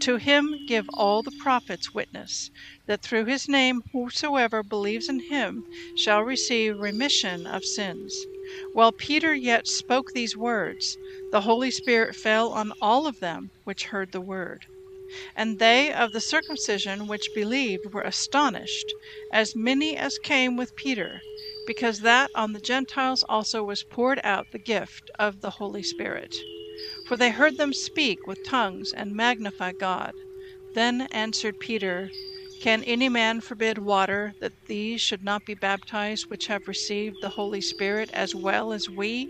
To 0.01 0.17
him 0.17 0.57
give 0.67 0.89
all 0.95 1.23
the 1.23 1.33
prophets 1.33 1.95
witness, 1.95 2.51
that 2.87 3.03
through 3.03 3.27
his 3.27 3.49
name 3.49 3.83
whosoever 3.93 4.63
believes 4.63 5.09
in 5.09 5.21
him 5.21 5.65
shall 5.95 6.23
receive 6.23 6.77
remission 6.79 7.47
of 7.47 7.65
sins. 7.65 8.27
While 8.75 8.93
Peter 8.93 9.35
yet 9.35 9.67
spoke 9.67 10.13
these 10.13 10.37
words, 10.37 10.99
the 11.31 11.41
Holy 11.41 11.71
Spirit 11.71 12.15
fell 12.15 12.51
on 12.53 12.75
all 12.83 13.07
of 13.07 13.19
them 13.19 13.51
which 13.65 13.85
heard 13.85 14.13
the 14.13 14.21
word. 14.21 14.67
And 15.35 15.59
they 15.59 15.91
of 15.91 16.13
the 16.13 16.21
circumcision 16.21 17.07
which 17.07 17.33
believed 17.35 17.95
were 17.95 18.03
astonished, 18.03 18.93
as 19.33 19.57
many 19.57 19.97
as 19.97 20.19
came 20.19 20.59
with 20.59 20.77
Peter, 20.77 21.23
because 21.67 22.01
that 22.01 22.31
on 22.35 22.53
the 22.53 22.61
Gentiles 22.61 23.23
also 23.27 23.65
was 23.65 23.85
poured 23.85 24.21
out 24.23 24.51
the 24.53 24.59
gift 24.59 25.11
of 25.19 25.41
the 25.41 25.53
Holy 25.53 25.83
Spirit. 25.83 26.37
For 27.07 27.17
they 27.17 27.31
heard 27.31 27.57
them 27.57 27.73
speak 27.73 28.27
with 28.27 28.45
tongues 28.45 28.93
and 28.93 29.15
magnify 29.17 29.73
God. 29.73 30.13
Then 30.75 31.09
answered 31.11 31.59
Peter, 31.59 32.11
Can 32.63 32.85
any 32.85 33.09
man 33.09 33.41
forbid 33.41 33.79
water 33.79 34.35
that 34.39 34.67
these 34.69 35.01
should 35.01 35.25
not 35.25 35.45
be 35.45 35.55
baptized 35.55 36.31
which 36.31 36.47
have 36.47 36.69
received 36.69 37.21
the 37.21 37.31
Holy 37.31 37.61
Spirit 37.61 38.09
as 38.13 38.37
well 38.37 38.73
as 38.73 38.89
we? 38.89 39.29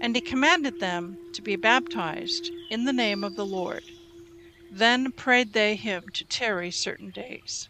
And 0.00 0.14
he 0.14 0.20
commanded 0.20 0.78
them 0.78 1.18
to 1.32 1.42
be 1.42 1.56
baptized 1.56 2.52
in 2.70 2.84
the 2.84 2.92
name 2.92 3.24
of 3.24 3.34
the 3.34 3.44
Lord. 3.44 3.82
Then 4.70 5.10
prayed 5.10 5.52
they 5.52 5.74
him 5.74 6.04
to 6.14 6.24
tarry 6.24 6.70
certain 6.70 7.10
days. 7.10 7.68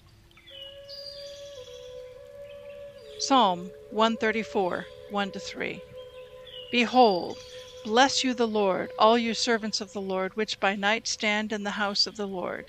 Psalm 3.20 3.72
134 3.88 4.86
1 5.08 5.30
3. 5.32 5.82
Behold, 6.70 7.38
Bless 7.84 8.24
you 8.24 8.32
the 8.32 8.48
Lord, 8.48 8.94
all 8.98 9.18
you 9.18 9.34
servants 9.34 9.78
of 9.78 9.92
the 9.92 10.00
Lord, 10.00 10.36
which 10.36 10.58
by 10.58 10.74
night 10.74 11.06
stand 11.06 11.52
in 11.52 11.64
the 11.64 11.72
house 11.72 12.06
of 12.06 12.16
the 12.16 12.26
Lord. 12.26 12.64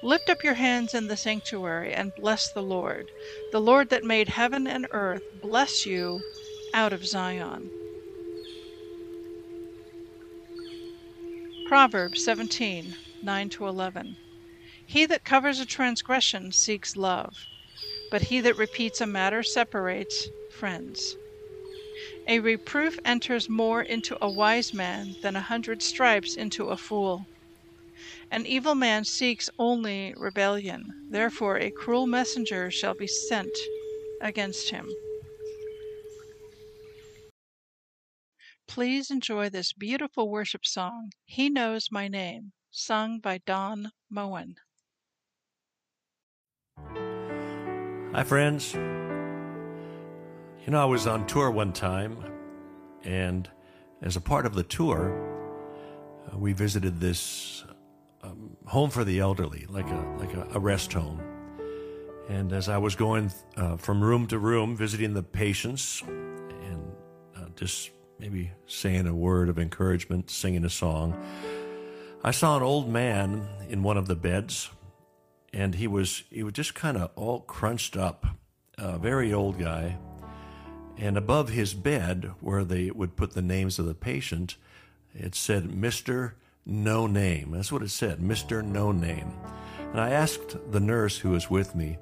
Lift 0.00 0.30
up 0.30 0.44
your 0.44 0.54
hands 0.54 0.94
in 0.94 1.08
the 1.08 1.16
sanctuary, 1.16 1.92
and 1.92 2.14
bless 2.14 2.48
the 2.48 2.62
Lord. 2.62 3.10
The 3.50 3.60
Lord 3.60 3.90
that 3.90 4.04
made 4.04 4.28
heaven 4.28 4.68
and 4.68 4.86
earth, 4.92 5.24
bless 5.34 5.86
you 5.86 6.22
out 6.72 6.92
of 6.92 7.04
Zion. 7.04 7.72
Proverbs 11.66 12.22
17 12.22 12.94
9 13.24 13.50
11. 13.60 14.16
He 14.86 15.04
that 15.04 15.24
covers 15.24 15.58
a 15.58 15.66
transgression 15.66 16.52
seeks 16.52 16.96
love, 16.96 17.34
but 18.08 18.22
he 18.22 18.40
that 18.40 18.56
repeats 18.56 19.00
a 19.00 19.06
matter 19.06 19.42
separates 19.42 20.28
friends. 20.52 21.16
A 22.30 22.38
reproof 22.38 22.96
enters 23.04 23.48
more 23.48 23.82
into 23.82 24.16
a 24.22 24.30
wise 24.30 24.72
man 24.72 25.16
than 25.20 25.34
a 25.34 25.40
hundred 25.40 25.82
stripes 25.82 26.36
into 26.36 26.66
a 26.66 26.76
fool. 26.76 27.26
An 28.30 28.46
evil 28.46 28.76
man 28.76 29.04
seeks 29.04 29.50
only 29.58 30.14
rebellion, 30.16 31.08
therefore 31.10 31.58
a 31.58 31.72
cruel 31.72 32.06
messenger 32.06 32.70
shall 32.70 32.94
be 32.94 33.08
sent 33.08 33.50
against 34.20 34.70
him. 34.70 34.88
Please 38.68 39.10
enjoy 39.10 39.48
this 39.48 39.72
beautiful 39.72 40.30
worship 40.30 40.64
song, 40.64 41.10
He 41.24 41.50
Knows 41.50 41.88
My 41.90 42.06
Name, 42.06 42.52
sung 42.70 43.18
by 43.18 43.38
Don 43.38 43.90
Moen. 44.08 44.54
Hi, 48.14 48.22
friends. 48.22 48.76
You 50.70 50.76
know, 50.76 50.82
I 50.82 50.84
was 50.84 51.08
on 51.08 51.26
tour 51.26 51.50
one 51.50 51.72
time, 51.72 52.16
and 53.02 53.50
as 54.02 54.14
a 54.14 54.20
part 54.20 54.46
of 54.46 54.54
the 54.54 54.62
tour, 54.62 55.12
uh, 56.32 56.38
we 56.38 56.52
visited 56.52 57.00
this 57.00 57.64
um, 58.22 58.56
home 58.66 58.88
for 58.90 59.02
the 59.02 59.18
elderly, 59.18 59.66
like 59.68 59.90
a 59.90 60.14
like 60.16 60.32
a, 60.32 60.46
a 60.52 60.60
rest 60.60 60.92
home. 60.92 61.20
And 62.28 62.52
as 62.52 62.68
I 62.68 62.78
was 62.78 62.94
going 62.94 63.32
uh, 63.56 63.78
from 63.78 64.00
room 64.00 64.28
to 64.28 64.38
room, 64.38 64.76
visiting 64.76 65.12
the 65.12 65.24
patients, 65.24 66.02
and 66.02 66.92
uh, 67.36 67.46
just 67.56 67.90
maybe 68.20 68.52
saying 68.68 69.08
a 69.08 69.12
word 69.12 69.48
of 69.48 69.58
encouragement, 69.58 70.30
singing 70.30 70.64
a 70.64 70.70
song, 70.70 71.20
I 72.22 72.30
saw 72.30 72.56
an 72.56 72.62
old 72.62 72.88
man 72.88 73.44
in 73.68 73.82
one 73.82 73.96
of 73.96 74.06
the 74.06 74.14
beds, 74.14 74.70
and 75.52 75.74
he 75.74 75.88
was 75.88 76.22
he 76.30 76.44
was 76.44 76.52
just 76.52 76.76
kind 76.76 76.96
of 76.96 77.10
all 77.16 77.40
crunched 77.40 77.96
up, 77.96 78.24
a 78.78 78.98
very 78.98 79.32
old 79.32 79.58
guy 79.58 79.98
and 81.00 81.16
above 81.16 81.48
his 81.48 81.72
bed, 81.72 82.30
where 82.40 82.62
they 82.62 82.90
would 82.90 83.16
put 83.16 83.32
the 83.32 83.42
names 83.42 83.78
of 83.78 83.86
the 83.86 83.94
patient, 83.94 84.56
it 85.14 85.34
said 85.34 85.64
Mr. 85.64 86.32
No 86.66 87.06
Name. 87.06 87.52
That's 87.52 87.72
what 87.72 87.82
it 87.82 87.90
said, 87.90 88.18
Mr. 88.18 88.62
No 88.62 88.92
Name. 88.92 89.32
And 89.78 90.00
I 90.00 90.10
asked 90.10 90.58
the 90.70 90.78
nurse 90.78 91.18
who 91.18 91.30
was 91.30 91.48
with 91.48 91.74
me, 91.74 91.96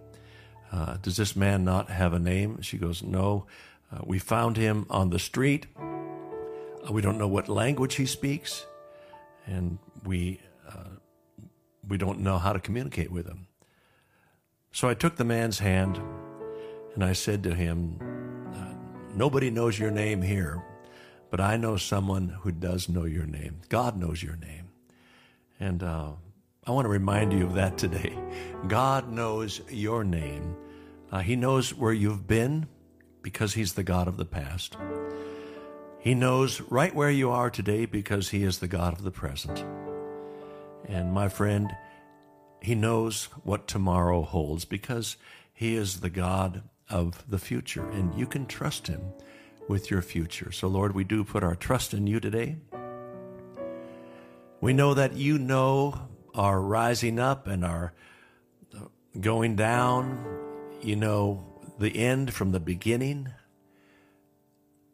uh, 0.72 0.96
Does 1.00 1.16
this 1.16 1.36
man 1.36 1.64
not 1.64 1.88
have 1.88 2.12
a 2.12 2.18
name? 2.18 2.60
She 2.60 2.76
goes, 2.76 3.02
No. 3.02 3.46
Uh, 3.90 4.00
we 4.04 4.18
found 4.18 4.56
him 4.56 4.84
on 4.90 5.10
the 5.10 5.18
street. 5.18 5.66
Uh, 5.78 6.92
we 6.92 7.00
don't 7.00 7.18
know 7.18 7.28
what 7.28 7.48
language 7.48 7.94
he 7.94 8.04
speaks, 8.04 8.66
and 9.46 9.78
we, 10.04 10.40
uh, 10.68 10.96
we 11.88 11.96
don't 11.96 12.18
know 12.20 12.36
how 12.36 12.52
to 12.52 12.58
communicate 12.58 13.12
with 13.12 13.26
him. 13.26 13.46
So 14.72 14.88
I 14.88 14.94
took 14.94 15.16
the 15.16 15.24
man's 15.24 15.60
hand 15.60 16.00
and 16.94 17.02
I 17.02 17.12
said 17.12 17.42
to 17.44 17.54
him, 17.54 18.17
Nobody 19.18 19.50
knows 19.50 19.76
your 19.76 19.90
name 19.90 20.22
here, 20.22 20.62
but 21.28 21.40
I 21.40 21.56
know 21.56 21.76
someone 21.76 22.28
who 22.28 22.52
does 22.52 22.88
know 22.88 23.04
your 23.04 23.26
name. 23.26 23.62
God 23.68 23.98
knows 23.98 24.22
your 24.22 24.36
name. 24.36 24.68
And 25.58 25.82
uh, 25.82 26.12
I 26.64 26.70
want 26.70 26.84
to 26.84 26.88
remind 26.88 27.32
you 27.32 27.44
of 27.44 27.54
that 27.54 27.76
today. 27.76 28.16
God 28.68 29.10
knows 29.10 29.60
your 29.70 30.04
name. 30.04 30.54
Uh, 31.10 31.18
he 31.18 31.34
knows 31.34 31.74
where 31.74 31.92
you've 31.92 32.28
been 32.28 32.68
because 33.20 33.54
He's 33.54 33.72
the 33.72 33.82
God 33.82 34.06
of 34.06 34.18
the 34.18 34.24
past. 34.24 34.76
He 35.98 36.14
knows 36.14 36.60
right 36.60 36.94
where 36.94 37.10
you 37.10 37.28
are 37.30 37.50
today 37.50 37.86
because 37.86 38.28
He 38.28 38.44
is 38.44 38.60
the 38.60 38.68
God 38.68 38.92
of 38.92 39.02
the 39.02 39.10
present. 39.10 39.64
And 40.86 41.12
my 41.12 41.28
friend, 41.28 41.74
He 42.62 42.76
knows 42.76 43.24
what 43.42 43.66
tomorrow 43.66 44.22
holds 44.22 44.64
because 44.64 45.16
He 45.52 45.74
is 45.74 46.02
the 46.02 46.10
God 46.10 46.62
of 46.90 47.24
the 47.28 47.38
future, 47.38 47.86
and 47.88 48.14
you 48.14 48.26
can 48.26 48.46
trust 48.46 48.86
Him 48.86 49.00
with 49.68 49.90
your 49.90 50.02
future. 50.02 50.50
So, 50.50 50.68
Lord, 50.68 50.94
we 50.94 51.04
do 51.04 51.24
put 51.24 51.42
our 51.42 51.54
trust 51.54 51.92
in 51.92 52.06
you 52.06 52.20
today. 52.20 52.56
We 54.60 54.72
know 54.72 54.94
that 54.94 55.14
you 55.14 55.38
know 55.38 56.08
our 56.34 56.60
rising 56.60 57.18
up 57.18 57.46
and 57.46 57.64
our 57.64 57.92
going 59.20 59.56
down. 59.56 60.24
You 60.82 60.96
know 60.96 61.44
the 61.78 61.96
end 61.96 62.32
from 62.32 62.52
the 62.52 62.60
beginning. 62.60 63.28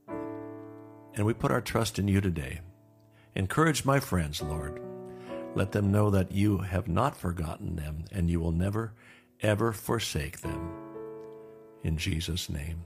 And 0.08 1.24
we 1.24 1.32
put 1.32 1.52
our 1.52 1.60
trust 1.60 1.98
in 1.98 2.08
you 2.08 2.20
today. 2.20 2.60
Encourage 3.34 3.84
my 3.84 4.00
friends, 4.00 4.42
Lord. 4.42 4.80
Let 5.54 5.72
them 5.72 5.92
know 5.92 6.10
that 6.10 6.32
you 6.32 6.58
have 6.58 6.88
not 6.88 7.16
forgotten 7.16 7.76
them 7.76 8.04
and 8.10 8.28
you 8.28 8.40
will 8.40 8.52
never, 8.52 8.92
ever 9.40 9.72
forsake 9.72 10.40
them 10.40 10.83
in 11.84 11.96
Jesus' 11.98 12.48
name. 12.48 12.84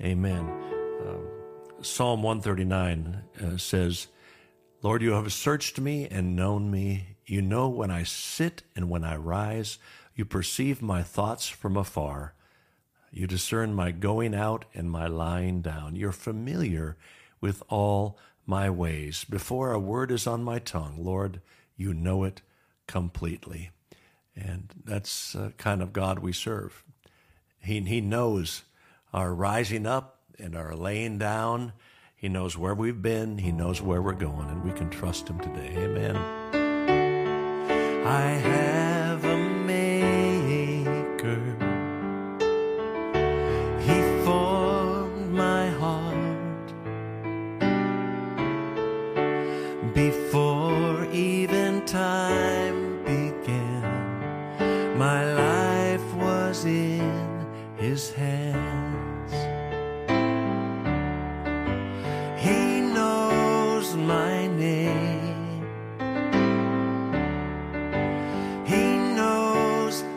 Amen. 0.00 0.46
Uh, 1.06 1.82
Psalm 1.82 2.22
139 2.22 3.22
uh, 3.42 3.56
says, 3.56 4.08
Lord, 4.82 5.00
you 5.00 5.12
have 5.12 5.32
searched 5.32 5.80
me 5.80 6.08
and 6.08 6.36
known 6.36 6.70
me. 6.70 7.16
You 7.24 7.40
know 7.40 7.68
when 7.68 7.90
I 7.90 8.02
sit 8.02 8.64
and 8.76 8.90
when 8.90 9.04
I 9.04 9.16
rise. 9.16 9.78
You 10.14 10.24
perceive 10.24 10.82
my 10.82 11.02
thoughts 11.02 11.48
from 11.48 11.76
afar. 11.76 12.34
You 13.10 13.26
discern 13.26 13.74
my 13.74 13.92
going 13.92 14.34
out 14.34 14.64
and 14.74 14.90
my 14.90 15.06
lying 15.06 15.62
down. 15.62 15.96
You're 15.96 16.12
familiar 16.12 16.96
with 17.40 17.62
all 17.68 18.18
my 18.44 18.68
ways. 18.68 19.24
Before 19.24 19.72
a 19.72 19.78
word 19.78 20.10
is 20.10 20.26
on 20.26 20.42
my 20.42 20.58
tongue, 20.58 20.96
Lord, 20.98 21.40
you 21.76 21.94
know 21.94 22.24
it 22.24 22.42
completely. 22.86 23.70
And 24.36 24.74
that's 24.84 25.32
the 25.32 25.52
kind 25.56 25.80
of 25.80 25.92
God 25.92 26.18
we 26.18 26.32
serve. 26.32 26.84
He, 27.64 27.80
he 27.80 28.00
knows 28.00 28.62
our 29.12 29.34
rising 29.34 29.86
up 29.86 30.18
and 30.38 30.56
our 30.56 30.74
laying 30.74 31.18
down. 31.18 31.72
He 32.16 32.28
knows 32.28 32.56
where 32.56 32.74
we've 32.74 33.02
been. 33.02 33.38
He 33.38 33.52
knows 33.52 33.82
where 33.82 34.02
we're 34.02 34.12
going, 34.12 34.48
and 34.48 34.64
we 34.64 34.72
can 34.72 34.90
trust 34.90 35.28
Him 35.28 35.38
today. 35.40 35.74
Amen. 35.76 36.16
I 38.06 38.20
have 38.20 38.93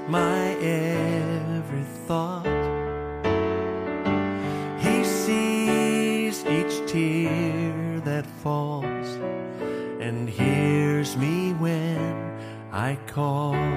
my 0.07 0.55
every 0.61 1.83
thought. 2.07 2.45
He 4.79 5.03
sees 5.03 6.45
each 6.45 6.89
tear 6.89 7.99
that 8.05 8.25
falls 8.25 9.09
and 9.99 10.29
hears 10.29 11.17
me 11.17 11.51
when 11.53 12.39
I 12.71 12.97
call. 13.07 13.76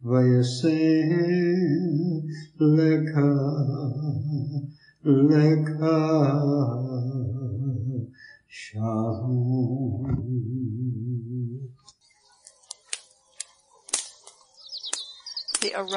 Vayaseh 0.01 1.28